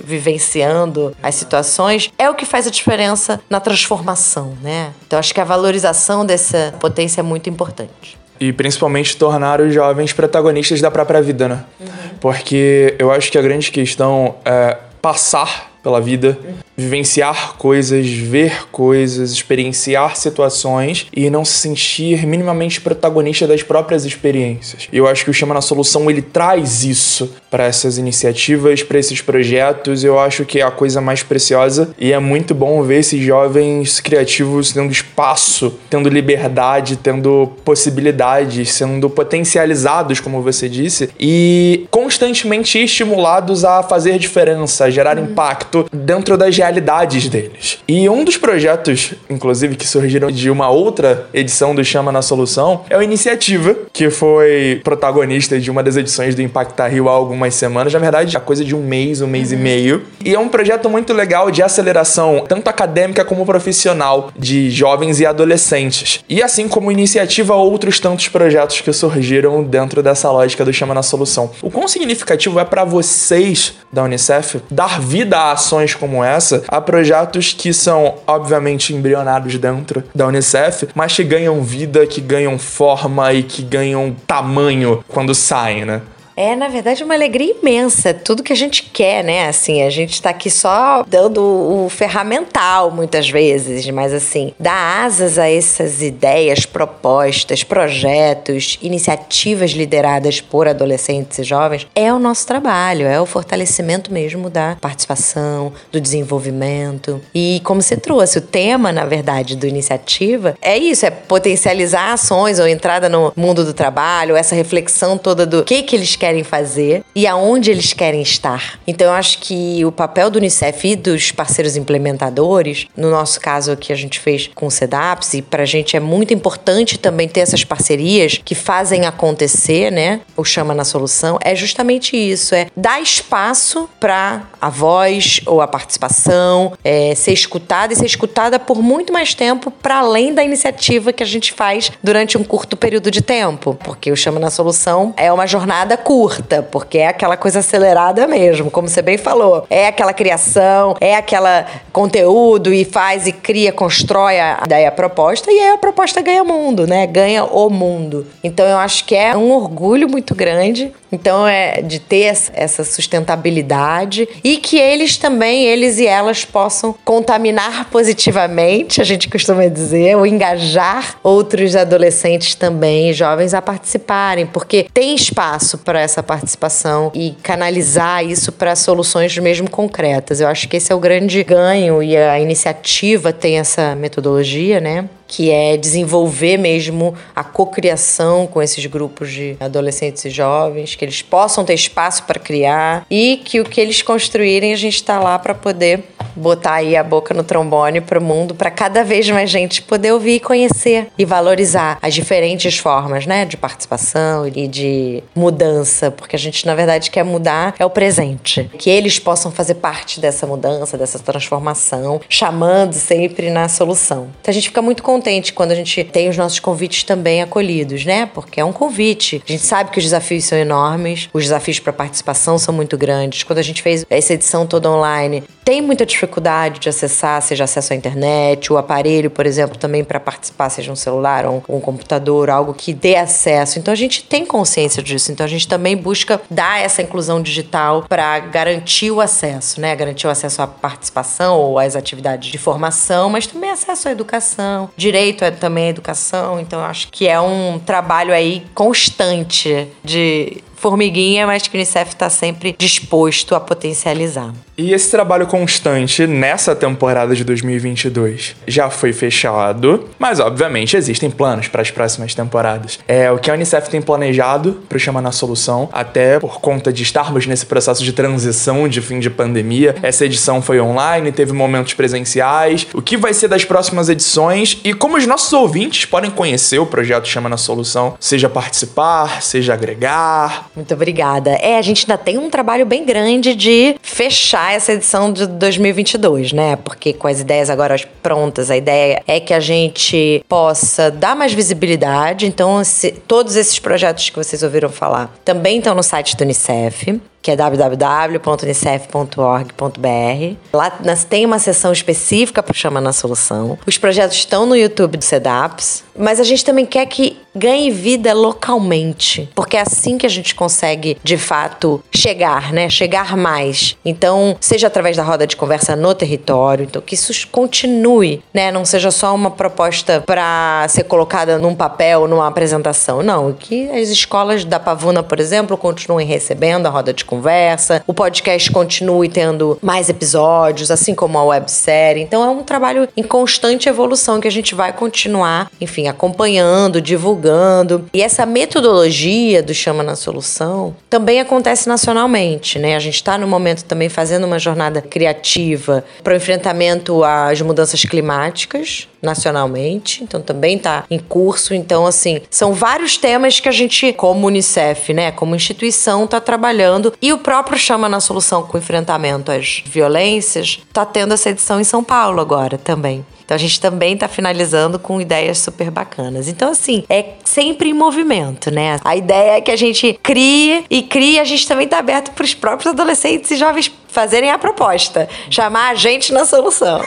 vivenciando 0.02 1.14
as 1.22 1.34
situações. 1.34 2.10
É 2.18 2.28
o 2.30 2.34
que 2.40 2.46
faz 2.46 2.66
a 2.66 2.70
diferença 2.70 3.38
na 3.48 3.60
transformação, 3.60 4.56
né? 4.62 4.92
Então 5.06 5.18
acho 5.18 5.32
que 5.34 5.40
a 5.40 5.44
valorização 5.44 6.24
dessa 6.24 6.74
potência 6.80 7.20
é 7.20 7.22
muito 7.22 7.50
importante. 7.50 8.18
E 8.40 8.52
principalmente 8.52 9.16
tornar 9.18 9.60
os 9.60 9.72
jovens 9.72 10.14
protagonistas 10.14 10.80
da 10.80 10.90
própria 10.90 11.20
vida, 11.20 11.46
né? 11.46 11.64
Uhum. 11.78 11.86
Porque 12.18 12.94
eu 12.98 13.12
acho 13.12 13.30
que 13.30 13.36
a 13.36 13.42
grande 13.42 13.70
questão 13.70 14.36
é 14.44 14.78
passar 15.02 15.70
pela 15.82 16.00
vida, 16.00 16.38
vivenciar 16.80 17.54
coisas, 17.56 18.08
ver 18.08 18.66
coisas, 18.70 19.32
experienciar 19.32 20.16
situações 20.16 21.06
e 21.14 21.30
não 21.30 21.44
se 21.44 21.58
sentir 21.58 22.26
minimamente 22.26 22.80
protagonista 22.80 23.46
das 23.46 23.62
próprias 23.62 24.04
experiências. 24.04 24.88
E 24.92 24.96
eu 24.96 25.06
acho 25.06 25.24
que 25.24 25.30
o 25.30 25.34
Chama 25.34 25.54
na 25.54 25.60
Solução 25.60 26.10
ele 26.10 26.22
traz 26.22 26.84
isso 26.84 27.34
para 27.50 27.64
essas 27.64 27.98
iniciativas, 27.98 28.82
para 28.82 28.98
esses 28.98 29.20
projetos. 29.20 30.04
Eu 30.04 30.18
acho 30.18 30.44
que 30.44 30.60
é 30.60 30.62
a 30.62 30.70
coisa 30.70 31.00
mais 31.00 31.22
preciosa 31.22 31.94
e 31.98 32.12
é 32.12 32.18
muito 32.18 32.54
bom 32.54 32.82
ver 32.82 33.00
esses 33.00 33.22
jovens 33.22 34.00
criativos 34.00 34.72
tendo 34.72 34.90
espaço, 34.90 35.78
tendo 35.88 36.08
liberdade, 36.08 36.96
tendo 36.96 37.52
possibilidades, 37.64 38.72
sendo 38.72 39.10
potencializados, 39.10 40.20
como 40.20 40.42
você 40.42 40.68
disse, 40.68 41.10
e 41.18 41.86
constantemente 41.90 42.78
estimulados 42.78 43.64
a 43.64 43.82
fazer 43.82 44.18
diferença, 44.18 44.84
a 44.84 44.90
gerar 44.90 45.18
uhum. 45.18 45.24
impacto 45.24 45.50
impacto 45.50 45.86
dentro 45.92 46.36
das 46.36 46.54
realidades 46.70 47.28
deles. 47.28 47.78
E 47.86 48.08
um 48.08 48.24
dos 48.24 48.36
projetos, 48.36 49.14
inclusive, 49.28 49.74
que 49.74 49.86
surgiram 49.86 50.30
de 50.30 50.48
uma 50.48 50.70
outra 50.70 51.26
edição 51.34 51.74
do 51.74 51.84
Chama 51.84 52.12
na 52.12 52.22
Solução 52.22 52.82
é 52.88 52.96
o 52.96 53.02
Iniciativa, 53.02 53.76
que 53.92 54.08
foi 54.08 54.80
protagonista 54.84 55.58
de 55.58 55.70
uma 55.70 55.82
das 55.82 55.96
edições 55.96 56.34
do 56.34 56.42
Impacta 56.42 56.86
Rio 56.86 57.08
há 57.08 57.12
algumas 57.12 57.54
semanas, 57.54 57.92
na 57.92 57.98
verdade, 57.98 58.36
a 58.36 58.40
coisa 58.40 58.64
de 58.64 58.74
um 58.74 58.82
mês, 58.82 59.20
um 59.20 59.26
mês 59.26 59.50
uhum. 59.50 59.58
e 59.58 59.60
meio. 59.60 60.02
E 60.24 60.34
é 60.34 60.38
um 60.38 60.48
projeto 60.48 60.88
muito 60.88 61.12
legal 61.12 61.50
de 61.50 61.62
aceleração, 61.62 62.44
tanto 62.48 62.68
acadêmica 62.68 63.24
como 63.24 63.44
profissional, 63.44 64.30
de 64.38 64.70
jovens 64.70 65.18
e 65.18 65.26
adolescentes. 65.26 66.20
E 66.28 66.42
assim 66.42 66.68
como 66.68 66.92
iniciativa, 66.92 67.54
outros 67.54 67.98
tantos 67.98 68.28
projetos 68.28 68.80
que 68.80 68.92
surgiram 68.92 69.62
dentro 69.62 70.02
dessa 70.02 70.30
lógica 70.30 70.64
do 70.64 70.72
Chama 70.72 70.94
na 70.94 71.02
Solução. 71.02 71.50
O 71.60 71.70
quão 71.70 71.88
significativo 71.88 72.60
é 72.60 72.64
para 72.64 72.84
vocês 72.84 73.74
da 73.92 74.04
Unicef 74.04 74.60
dar 74.70 75.00
vida 75.00 75.36
a 75.36 75.52
ações 75.52 75.94
como 75.94 76.22
essa 76.22 76.59
a 76.68 76.80
projetos 76.80 77.52
que 77.52 77.72
são, 77.72 78.16
obviamente, 78.26 78.94
embrionados 78.94 79.56
dentro 79.58 80.02
da 80.14 80.26
Unicef, 80.26 80.88
mas 80.94 81.14
que 81.14 81.24
ganham 81.24 81.62
vida, 81.62 82.06
que 82.06 82.20
ganham 82.20 82.58
forma 82.58 83.32
e 83.32 83.42
que 83.42 83.62
ganham 83.62 84.14
tamanho 84.26 85.04
quando 85.08 85.34
saem, 85.34 85.84
né? 85.84 86.00
É, 86.40 86.56
na 86.56 86.68
verdade, 86.68 87.04
uma 87.04 87.12
alegria 87.12 87.54
imensa. 87.60 88.14
Tudo 88.14 88.42
que 88.42 88.50
a 88.50 88.56
gente 88.56 88.84
quer, 88.84 89.22
né? 89.22 89.46
Assim, 89.46 89.82
a 89.82 89.90
gente 89.90 90.14
está 90.14 90.30
aqui 90.30 90.48
só 90.48 91.04
dando 91.06 91.42
o 91.42 91.86
ferramental 91.90 92.90
muitas 92.90 93.28
vezes, 93.28 93.86
mas 93.90 94.14
assim, 94.14 94.54
dar 94.58 95.04
asas 95.04 95.38
a 95.38 95.50
essas 95.50 96.00
ideias, 96.00 96.64
propostas, 96.64 97.62
projetos, 97.62 98.78
iniciativas 98.80 99.72
lideradas 99.72 100.40
por 100.40 100.66
adolescentes 100.66 101.38
e 101.40 101.42
jovens 101.42 101.86
é 101.94 102.10
o 102.10 102.18
nosso 102.18 102.46
trabalho, 102.46 103.06
é 103.06 103.20
o 103.20 103.26
fortalecimento 103.26 104.10
mesmo 104.10 104.48
da 104.48 104.78
participação, 104.80 105.74
do 105.92 106.00
desenvolvimento. 106.00 107.20
E 107.34 107.60
como 107.64 107.82
você 107.82 107.98
trouxe, 107.98 108.38
o 108.38 108.40
tema, 108.42 108.90
na 108.90 109.04
verdade, 109.04 109.56
do 109.56 109.66
iniciativa 109.66 110.56
é 110.62 110.78
isso, 110.78 111.04
é 111.04 111.10
potencializar 111.10 112.14
ações 112.14 112.58
ou 112.58 112.66
entrada 112.66 113.10
no 113.10 113.30
mundo 113.36 113.62
do 113.62 113.74
trabalho, 113.74 114.36
essa 114.36 114.54
reflexão 114.54 115.18
toda 115.18 115.44
do 115.44 115.64
que 115.64 115.82
que 115.82 115.94
eles 115.94 116.16
querem 116.16 116.29
querem 116.30 116.44
fazer 116.44 117.04
e 117.14 117.26
aonde 117.26 117.70
eles 117.70 117.92
querem 117.92 118.22
estar. 118.22 118.78
Então 118.86 119.08
eu 119.08 119.12
acho 119.12 119.38
que 119.38 119.84
o 119.84 119.90
papel 119.90 120.30
do 120.30 120.36
Unicef 120.36 120.86
e 120.86 120.94
dos 120.94 121.32
parceiros 121.32 121.76
implementadores, 121.76 122.86
no 122.96 123.10
nosso 123.10 123.40
caso 123.40 123.72
aqui 123.72 123.92
a 123.92 123.96
gente 123.96 124.20
fez 124.20 124.48
com 124.54 124.66
o 124.66 124.70
CEDAPS, 124.70 125.34
e 125.34 125.42
pra 125.42 125.64
gente 125.64 125.96
é 125.96 126.00
muito 126.00 126.32
importante 126.32 126.98
também 126.98 127.28
ter 127.28 127.40
essas 127.40 127.64
parcerias 127.64 128.40
que 128.44 128.54
fazem 128.54 129.06
acontecer, 129.06 129.90
né? 129.90 130.20
O 130.36 130.44
chama 130.44 130.72
na 130.72 130.84
solução, 130.84 131.36
é 131.42 131.54
justamente 131.56 132.16
isso, 132.16 132.54
é 132.54 132.68
dar 132.76 133.00
espaço 133.00 133.88
para 133.98 134.48
a 134.60 134.70
voz 134.70 135.40
ou 135.46 135.60
a 135.60 135.66
participação, 135.66 136.72
é, 136.84 137.14
ser 137.14 137.32
escutada 137.32 137.92
e 137.92 137.96
ser 137.96 138.06
escutada 138.06 138.58
por 138.58 138.80
muito 138.80 139.12
mais 139.12 139.34
tempo 139.34 139.70
para 139.70 139.98
além 139.98 140.32
da 140.32 140.44
iniciativa 140.44 141.12
que 141.12 141.22
a 141.22 141.26
gente 141.26 141.52
faz 141.52 141.90
durante 142.02 142.38
um 142.38 142.44
curto 142.44 142.76
período 142.76 143.10
de 143.10 143.20
tempo, 143.20 143.76
porque 143.82 144.12
o 144.12 144.16
chama 144.16 144.38
na 144.38 144.50
solução 144.50 145.12
é 145.16 145.32
uma 145.32 145.46
jornada 145.46 145.96
curta 145.96 146.19
curta, 146.20 146.62
porque 146.62 146.98
é 146.98 147.06
aquela 147.06 147.34
coisa 147.34 147.60
acelerada 147.60 148.26
mesmo, 148.26 148.70
como 148.70 148.86
você 148.86 149.00
bem 149.00 149.16
falou. 149.16 149.66
É 149.70 149.86
aquela 149.86 150.12
criação, 150.12 150.94
é 151.00 151.16
aquela 151.16 151.64
conteúdo 151.92 152.74
e 152.74 152.84
faz 152.84 153.26
e 153.26 153.32
cria, 153.32 153.72
constrói 153.72 154.38
a, 154.38 154.62
daí 154.68 154.84
a 154.84 154.92
proposta 154.92 155.50
e 155.50 155.58
aí 155.58 155.70
a 155.70 155.78
proposta 155.78 156.20
ganha 156.20 156.44
mundo, 156.44 156.86
né? 156.86 157.06
Ganha 157.06 157.44
o 157.44 157.70
mundo. 157.70 158.26
Então 158.44 158.66
eu 158.66 158.76
acho 158.76 159.06
que 159.06 159.14
é 159.16 159.34
um 159.34 159.50
orgulho 159.50 160.10
muito 160.10 160.34
grande. 160.34 160.92
Então 161.12 161.46
é 161.46 161.82
de 161.82 161.98
ter 161.98 162.32
essa 162.52 162.84
sustentabilidade 162.84 164.28
e 164.44 164.58
que 164.58 164.78
eles 164.78 165.16
também, 165.16 165.64
eles 165.64 165.98
e 165.98 166.06
elas 166.06 166.44
possam 166.44 166.94
contaminar 167.04 167.88
positivamente, 167.90 169.00
a 169.00 169.04
gente 169.04 169.28
costuma 169.28 169.66
dizer, 169.66 170.16
ou 170.16 170.24
engajar 170.24 171.16
outros 171.22 171.74
adolescentes 171.74 172.54
também, 172.54 173.12
jovens 173.12 173.54
a 173.54 173.62
participarem, 173.62 174.46
porque 174.46 174.86
tem 174.94 175.14
espaço 175.14 175.78
para 175.78 175.99
essa 176.00 176.22
participação 176.22 177.10
e 177.14 177.32
canalizar 177.42 178.24
isso 178.24 178.52
para 178.52 178.74
soluções 178.74 179.36
mesmo 179.38 179.68
concretas. 179.68 180.40
Eu 180.40 180.48
acho 180.48 180.68
que 180.68 180.76
esse 180.76 180.92
é 180.92 180.94
o 180.94 181.00
grande 181.00 181.42
ganho 181.44 182.02
e 182.02 182.16
a 182.16 182.38
iniciativa 182.40 183.32
tem 183.32 183.58
essa 183.58 183.94
metodologia, 183.94 184.80
né? 184.80 185.08
Que 185.30 185.48
é 185.48 185.76
desenvolver 185.76 186.56
mesmo 186.56 187.14
a 187.36 187.44
cocriação 187.44 188.48
com 188.48 188.60
esses 188.60 188.84
grupos 188.86 189.30
de 189.30 189.56
adolescentes 189.60 190.24
e 190.24 190.30
jovens, 190.30 190.96
que 190.96 191.04
eles 191.04 191.22
possam 191.22 191.64
ter 191.64 191.74
espaço 191.74 192.24
para 192.24 192.40
criar 192.40 193.06
e 193.08 193.40
que 193.44 193.60
o 193.60 193.64
que 193.64 193.80
eles 193.80 194.02
construírem 194.02 194.72
a 194.72 194.76
gente 194.76 194.96
está 194.96 195.20
lá 195.20 195.38
para 195.38 195.54
poder 195.54 196.02
botar 196.34 196.74
aí 196.74 196.96
a 196.96 197.04
boca 197.04 197.32
no 197.32 197.44
trombone 197.44 198.00
para 198.00 198.18
o 198.18 198.22
mundo, 198.22 198.54
para 198.54 198.70
cada 198.70 199.04
vez 199.04 199.28
mais 199.30 199.48
gente 199.50 199.82
poder 199.82 200.12
ouvir 200.12 200.34
e 200.34 200.40
conhecer 200.40 201.08
e 201.16 201.24
valorizar 201.24 201.98
as 202.02 202.12
diferentes 202.12 202.78
formas, 202.78 203.24
né, 203.26 203.44
de 203.44 203.56
participação 203.56 204.48
e 204.48 204.66
de 204.66 205.22
mudança, 205.34 206.10
porque 206.10 206.34
a 206.34 206.38
gente 206.38 206.66
na 206.66 206.74
verdade 206.74 207.10
quer 207.10 207.24
mudar 207.24 207.74
é 207.78 207.84
o 207.84 207.90
presente, 207.90 208.68
que 208.78 208.90
eles 208.90 209.18
possam 209.18 209.52
fazer 209.52 209.74
parte 209.74 210.18
dessa 210.18 210.46
mudança, 210.46 210.98
dessa 210.98 211.18
transformação, 211.18 212.20
chamando 212.28 212.94
sempre 212.94 213.50
na 213.50 213.68
solução. 213.68 214.28
Então 214.40 214.50
a 214.50 214.52
gente 214.52 214.68
fica 214.68 214.82
muito 214.82 215.02
contente 215.02 215.19
quando 215.52 215.72
a 215.72 215.74
gente 215.74 216.02
tem 216.04 216.28
os 216.28 216.36
nossos 216.36 216.58
convites 216.60 217.04
também 217.04 217.42
acolhidos, 217.42 218.04
né? 218.04 218.26
Porque 218.26 218.60
é 218.60 218.64
um 218.64 218.72
convite. 218.72 219.42
A 219.46 219.52
gente 219.52 219.64
sabe 219.64 219.90
que 219.90 219.98
os 219.98 220.04
desafios 220.04 220.44
são 220.44 220.58
enormes, 220.58 221.28
os 221.32 221.44
desafios 221.44 221.78
para 221.78 221.92
participação 221.92 222.58
são 222.58 222.74
muito 222.74 222.96
grandes. 222.96 223.42
Quando 223.42 223.58
a 223.58 223.62
gente 223.62 223.82
fez 223.82 224.04
essa 224.08 224.34
edição 224.34 224.66
toda 224.66 224.90
online, 224.90 225.42
tem 225.64 225.80
muita 225.80 226.04
dificuldade 226.04 226.80
de 226.80 226.88
acessar, 226.88 227.40
seja 227.42 227.64
acesso 227.64 227.92
à 227.92 227.96
internet, 227.96 228.72
o 228.72 228.78
aparelho, 228.78 229.30
por 229.30 229.46
exemplo, 229.46 229.76
também 229.76 230.02
para 230.02 230.18
participar, 230.18 230.70
seja 230.70 230.90
um 230.90 230.96
celular 230.96 231.46
ou 231.46 231.62
um, 231.68 231.76
um 231.76 231.80
computador, 231.80 232.50
algo 232.50 232.74
que 232.74 232.92
dê 232.92 233.16
acesso. 233.16 233.78
Então 233.78 233.92
a 233.92 233.96
gente 233.96 234.24
tem 234.24 234.44
consciência 234.44 235.02
disso. 235.02 235.30
Então 235.30 235.44
a 235.44 235.48
gente 235.48 235.68
também 235.68 235.96
busca 235.96 236.40
dar 236.50 236.80
essa 236.80 237.02
inclusão 237.02 237.40
digital 237.42 238.04
para 238.08 238.38
garantir 238.40 239.10
o 239.10 239.20
acesso, 239.20 239.80
né? 239.80 239.94
Garantir 239.94 240.26
o 240.26 240.30
acesso 240.30 240.62
à 240.62 240.66
participação 240.66 241.58
ou 241.58 241.78
às 241.78 241.94
atividades 241.94 242.50
de 242.50 242.58
formação, 242.58 243.28
mas 243.30 243.46
também 243.46 243.70
acesso 243.70 244.08
à 244.08 244.12
educação. 244.12 244.90
Direito 245.10 245.44
é 245.44 245.50
também 245.50 245.86
à 245.86 245.88
educação. 245.88 246.60
Então 246.60 246.84
acho 246.84 247.08
que 247.08 247.26
é 247.26 247.40
um 247.40 247.80
trabalho 247.80 248.32
aí 248.32 248.64
constante 248.72 249.88
de 250.04 250.62
formiguinha, 250.80 251.46
mas 251.46 251.68
que 251.68 251.76
o 251.76 251.78
Unicef 251.78 252.12
está 252.12 252.30
sempre 252.30 252.74
disposto 252.78 253.54
a 253.54 253.60
potencializar. 253.60 254.52
E 254.78 254.94
esse 254.94 255.10
trabalho 255.10 255.46
constante 255.46 256.26
nessa 256.26 256.74
temporada 256.74 257.34
de 257.34 257.44
2022 257.44 258.56
já 258.66 258.88
foi 258.88 259.12
fechado, 259.12 260.08
mas 260.18 260.40
obviamente 260.40 260.96
existem 260.96 261.30
planos 261.30 261.68
para 261.68 261.82
as 261.82 261.90
próximas 261.90 262.34
temporadas. 262.34 262.98
É 263.06 263.30
o 263.30 263.38
que 263.38 263.50
a 263.50 263.54
Unicef 263.54 263.90
tem 263.90 264.00
planejado 264.00 264.80
para 264.88 264.96
o 264.96 264.98
Chama 264.98 265.20
na 265.20 265.32
Solução, 265.32 265.90
até 265.92 266.40
por 266.40 266.60
conta 266.62 266.90
de 266.90 267.02
estarmos 267.02 267.46
nesse 267.46 267.66
processo 267.66 268.02
de 268.02 268.14
transição 268.14 268.88
de 268.88 269.02
fim 269.02 269.20
de 269.20 269.28
pandemia. 269.28 269.94
Essa 270.02 270.24
edição 270.24 270.62
foi 270.62 270.80
online, 270.80 271.30
teve 271.30 271.52
momentos 271.52 271.92
presenciais. 271.92 272.86
O 272.94 273.02
que 273.02 273.18
vai 273.18 273.34
ser 273.34 273.48
das 273.48 273.66
próximas 273.66 274.08
edições 274.08 274.80
e 274.82 274.94
como 274.94 275.18
os 275.18 275.26
nossos 275.26 275.52
ouvintes 275.52 276.06
podem 276.06 276.30
conhecer 276.30 276.78
o 276.78 276.86
projeto 276.86 277.28
Chama 277.28 277.50
na 277.50 277.58
Solução, 277.58 278.16
seja 278.18 278.48
participar, 278.48 279.42
seja 279.42 279.74
agregar, 279.74 280.69
muito 280.74 280.94
obrigada. 280.94 281.50
É, 281.52 281.76
a 281.76 281.82
gente 281.82 282.04
ainda 282.08 282.22
tem 282.22 282.38
um 282.38 282.48
trabalho 282.48 282.86
bem 282.86 283.04
grande 283.04 283.54
de 283.54 283.96
fechar 284.02 284.74
essa 284.74 284.92
edição 284.92 285.32
de 285.32 285.46
2022, 285.46 286.52
né? 286.52 286.76
Porque 286.76 287.12
com 287.12 287.26
as 287.26 287.40
ideias 287.40 287.68
agora 287.68 287.96
prontas, 288.22 288.70
a 288.70 288.76
ideia 288.76 289.22
é 289.26 289.40
que 289.40 289.52
a 289.52 289.60
gente 289.60 290.44
possa 290.48 291.10
dar 291.10 291.34
mais 291.34 291.52
visibilidade. 291.52 292.46
Então, 292.46 292.82
se, 292.84 293.12
todos 293.12 293.56
esses 293.56 293.78
projetos 293.78 294.30
que 294.30 294.36
vocês 294.36 294.62
ouviram 294.62 294.88
falar 294.88 295.34
também 295.44 295.78
estão 295.78 295.94
no 295.94 296.02
site 296.02 296.36
do 296.36 296.44
Unicef 296.44 297.20
que 297.42 297.50
é 297.50 297.56
www.unicef.org.br. 297.56 300.56
Lá 300.72 300.90
tem 301.28 301.44
uma 301.46 301.58
seção 301.58 301.92
específica 301.92 302.62
para 302.62 302.72
o 302.72 302.76
Chama 302.76 303.00
na 303.00 303.12
Solução. 303.12 303.78
Os 303.86 303.98
projetos 303.98 304.36
estão 304.36 304.66
no 304.66 304.76
YouTube 304.76 305.16
do 305.16 305.24
CEDAPS, 305.24 306.04
mas 306.16 306.38
a 306.38 306.44
gente 306.44 306.64
também 306.64 306.84
quer 306.84 307.06
que 307.06 307.38
ganhe 307.54 307.90
vida 307.90 308.32
localmente, 308.32 309.48
porque 309.54 309.76
é 309.76 309.80
assim 309.80 310.16
que 310.16 310.26
a 310.26 310.30
gente 310.30 310.54
consegue, 310.54 311.18
de 311.22 311.36
fato, 311.36 312.02
chegar, 312.14 312.72
né? 312.72 312.88
Chegar 312.88 313.36
mais. 313.36 313.96
Então, 314.04 314.56
seja 314.60 314.86
através 314.86 315.16
da 315.16 315.22
roda 315.22 315.46
de 315.46 315.56
conversa 315.56 315.96
no 315.96 316.14
território, 316.14 316.84
então 316.84 317.02
que 317.02 317.14
isso 317.14 317.48
continue, 317.48 318.42
né? 318.54 318.70
Não 318.70 318.84
seja 318.84 319.10
só 319.10 319.34
uma 319.34 319.50
proposta 319.50 320.22
para 320.24 320.86
ser 320.88 321.04
colocada 321.04 321.58
num 321.58 321.74
papel, 321.74 322.28
numa 322.28 322.46
apresentação. 322.46 323.22
Não, 323.22 323.52
que 323.52 323.90
as 323.90 324.08
escolas 324.08 324.64
da 324.64 324.78
Pavuna, 324.78 325.22
por 325.22 325.40
exemplo, 325.40 325.76
continuem 325.76 326.26
recebendo 326.26 326.86
a 326.86 326.90
roda 326.90 327.12
de 327.12 327.24
conversa, 327.30 328.02
o 328.06 328.12
podcast 328.12 328.70
continue 328.72 329.28
tendo 329.28 329.78
mais 329.80 330.08
episódios, 330.08 330.90
assim 330.90 331.14
como 331.14 331.38
a 331.38 331.44
websérie. 331.44 332.24
Então, 332.24 332.42
é 332.42 332.48
um 332.48 332.64
trabalho 332.64 333.08
em 333.16 333.22
constante 333.22 333.88
evolução 333.88 334.40
que 334.40 334.48
a 334.48 334.50
gente 334.50 334.74
vai 334.74 334.92
continuar, 334.92 335.70
enfim, 335.80 336.08
acompanhando, 336.08 337.00
divulgando. 337.00 338.04
E 338.12 338.20
essa 338.20 338.44
metodologia 338.44 339.62
do 339.62 339.72
Chama 339.72 340.02
na 340.02 340.16
Solução 340.16 340.96
também 341.08 341.40
acontece 341.40 341.88
nacionalmente, 341.88 342.78
né? 342.78 342.96
A 342.96 343.00
gente 343.00 343.14
está 343.14 343.38
no 343.38 343.46
momento 343.46 343.84
também 343.84 344.08
fazendo 344.08 344.44
uma 344.44 344.58
jornada 344.58 345.00
criativa 345.00 346.04
para 346.24 346.34
o 346.34 346.36
enfrentamento 346.36 347.22
às 347.22 347.60
mudanças 347.60 348.02
climáticas 348.04 349.06
nacionalmente, 349.22 350.22
então 350.22 350.40
também 350.40 350.76
está 350.76 351.04
em 351.10 351.18
curso. 351.18 351.74
Então, 351.74 352.06
assim, 352.06 352.40
são 352.50 352.72
vários 352.72 353.16
temas 353.16 353.60
que 353.60 353.68
a 353.68 353.72
gente, 353.72 354.12
como 354.12 354.46
Unicef, 354.46 355.12
né, 355.12 355.30
como 355.30 355.54
instituição, 355.54 356.24
está 356.24 356.40
trabalhando 356.40 357.12
e 357.20 357.32
o 357.32 357.38
próprio 357.38 357.78
Chama 357.78 358.08
na 358.08 358.20
Solução 358.20 358.62
com 358.62 358.78
enfrentamento 358.78 359.50
às 359.50 359.82
violências 359.86 360.80
está 360.88 361.04
tendo 361.04 361.34
essa 361.34 361.50
edição 361.50 361.80
em 361.80 361.84
São 361.84 362.02
Paulo 362.02 362.40
agora 362.40 362.78
também. 362.78 363.24
Então 363.50 363.56
a 363.56 363.58
gente 363.58 363.80
também 363.80 364.14
está 364.14 364.28
finalizando 364.28 364.96
com 364.96 365.20
ideias 365.20 365.58
super 365.58 365.90
bacanas. 365.90 366.46
Então, 366.46 366.70
assim, 366.70 367.02
é 367.10 367.30
sempre 367.44 367.88
em 367.88 367.92
movimento, 367.92 368.70
né? 368.70 369.00
A 369.04 369.16
ideia 369.16 369.56
é 369.56 369.60
que 369.60 369.72
a 369.72 369.76
gente 369.76 370.16
crie 370.22 370.84
e 370.88 371.02
crie, 371.02 371.40
a 371.40 371.42
gente 371.42 371.66
também 371.66 371.86
está 371.86 371.98
aberto 371.98 372.30
para 372.30 372.44
os 372.44 372.54
próprios 372.54 372.92
adolescentes 372.92 373.50
e 373.50 373.56
jovens 373.56 373.90
fazerem 374.06 374.52
a 374.52 374.56
proposta, 374.56 375.28
chamar 375.50 375.90
a 375.90 375.94
gente 375.96 376.32
na 376.32 376.44
solução. 376.44 377.04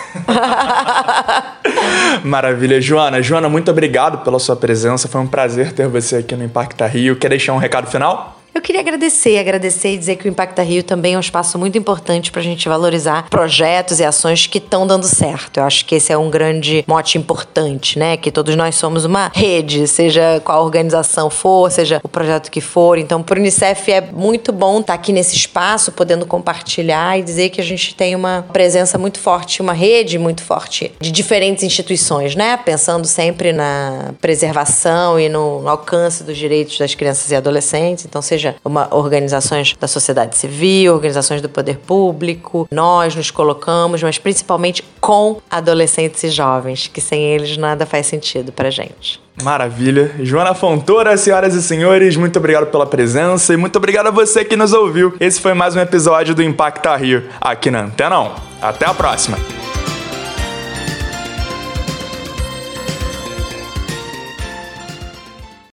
Maravilha, 2.25 2.81
Joana. 2.81 3.21
Joana, 3.21 3.47
muito 3.47 3.71
obrigado 3.71 4.17
pela 4.25 4.37
sua 4.37 4.57
presença. 4.57 5.07
Foi 5.07 5.21
um 5.21 5.27
prazer 5.27 5.71
ter 5.71 5.87
você 5.87 6.17
aqui 6.17 6.35
no 6.35 6.43
Impacta 6.43 6.85
Rio. 6.87 7.15
Quer 7.15 7.29
deixar 7.29 7.53
um 7.53 7.57
recado 7.57 7.87
final? 7.87 8.42
Eu 8.53 8.61
queria 8.61 8.81
agradecer, 8.81 9.39
agradecer 9.39 9.93
e 9.93 9.97
dizer 9.97 10.15
que 10.15 10.27
o 10.27 10.29
Impacta 10.29 10.61
Rio 10.61 10.83
também 10.83 11.15
é 11.15 11.17
um 11.17 11.19
espaço 11.19 11.57
muito 11.57 11.75
importante 11.75 12.31
para 12.31 12.39
a 12.39 12.43
gente 12.43 12.69
valorizar 12.69 13.27
projetos 13.27 13.99
e 13.99 14.03
ações 14.03 14.45
que 14.45 14.59
estão 14.59 14.85
dando 14.85 15.07
certo. 15.07 15.57
Eu 15.57 15.63
acho 15.63 15.83
que 15.85 15.95
esse 15.95 16.13
é 16.13 16.17
um 16.17 16.29
grande 16.29 16.83
mote 16.87 17.17
importante, 17.17 17.97
né? 17.97 18.15
Que 18.15 18.31
todos 18.31 18.55
nós 18.55 18.75
somos 18.75 19.05
uma 19.05 19.31
rede, 19.33 19.87
seja 19.87 20.39
qual 20.45 20.63
organização 20.63 21.31
for, 21.31 21.71
seja 21.71 21.99
o 22.03 22.07
projeto 22.07 22.51
que 22.51 22.61
for. 22.61 22.99
Então, 22.99 23.23
para 23.23 23.39
o 23.39 23.41
Unicef 23.41 23.91
é 23.91 24.01
muito 24.01 24.51
bom 24.51 24.81
estar 24.81 24.93
tá 24.93 24.99
aqui 24.99 25.11
nesse 25.11 25.35
espaço, 25.35 25.91
podendo 25.91 26.23
compartilhar 26.27 27.17
e 27.17 27.23
dizer 27.23 27.49
que 27.49 27.59
a 27.59 27.63
gente 27.63 27.95
tem 27.95 28.15
uma 28.15 28.45
presença 28.53 28.99
muito 28.99 29.17
forte, 29.17 29.63
uma 29.63 29.73
rede 29.73 30.19
muito 30.19 30.43
forte 30.43 30.91
de 30.99 31.11
diferentes 31.11 31.63
instituições, 31.63 32.35
né? 32.35 32.55
Pensando 32.57 33.07
sempre 33.07 33.51
na 33.51 34.13
preservação 34.21 35.19
e 35.19 35.27
no 35.27 35.67
alcance 35.67 36.23
dos 36.23 36.37
direitos 36.37 36.77
das 36.77 36.93
crianças 36.93 37.31
e 37.31 37.35
adolescentes. 37.35 38.05
Então, 38.05 38.21
seja 38.21 38.42
seja 38.43 38.55
uma, 38.65 38.93
organizações 38.93 39.75
da 39.79 39.87
sociedade 39.87 40.37
civil, 40.37 40.93
organizações 40.93 41.41
do 41.41 41.47
poder 41.47 41.77
público, 41.77 42.67
nós 42.71 43.15
nos 43.15 43.31
colocamos, 43.31 44.03
mas 44.03 44.17
principalmente 44.17 44.83
com 44.99 45.41
adolescentes 45.49 46.23
e 46.23 46.29
jovens, 46.29 46.87
que 46.87 46.99
sem 46.99 47.23
eles 47.23 47.57
nada 47.57 47.85
faz 47.85 48.07
sentido 48.07 48.51
pra 48.51 48.69
gente. 48.69 49.21
Maravilha. 49.41 50.11
Joana 50.19 50.53
Fontoura, 50.53 51.17
senhoras 51.17 51.55
e 51.55 51.63
senhores, 51.63 52.15
muito 52.15 52.37
obrigado 52.37 52.67
pela 52.67 52.85
presença 52.85 53.53
e 53.53 53.57
muito 53.57 53.77
obrigado 53.77 54.07
a 54.07 54.11
você 54.11 54.45
que 54.45 54.55
nos 54.55 54.73
ouviu. 54.73 55.15
Esse 55.19 55.41
foi 55.41 55.53
mais 55.53 55.75
um 55.75 55.79
episódio 55.79 56.35
do 56.35 56.43
Impacta 56.43 56.95
Rio, 56.95 57.23
aqui 57.41 57.71
na 57.71 57.81
Antena 57.81 58.19
1. 58.19 58.31
Até 58.61 58.85
a 58.85 58.93
próxima! 58.93 59.72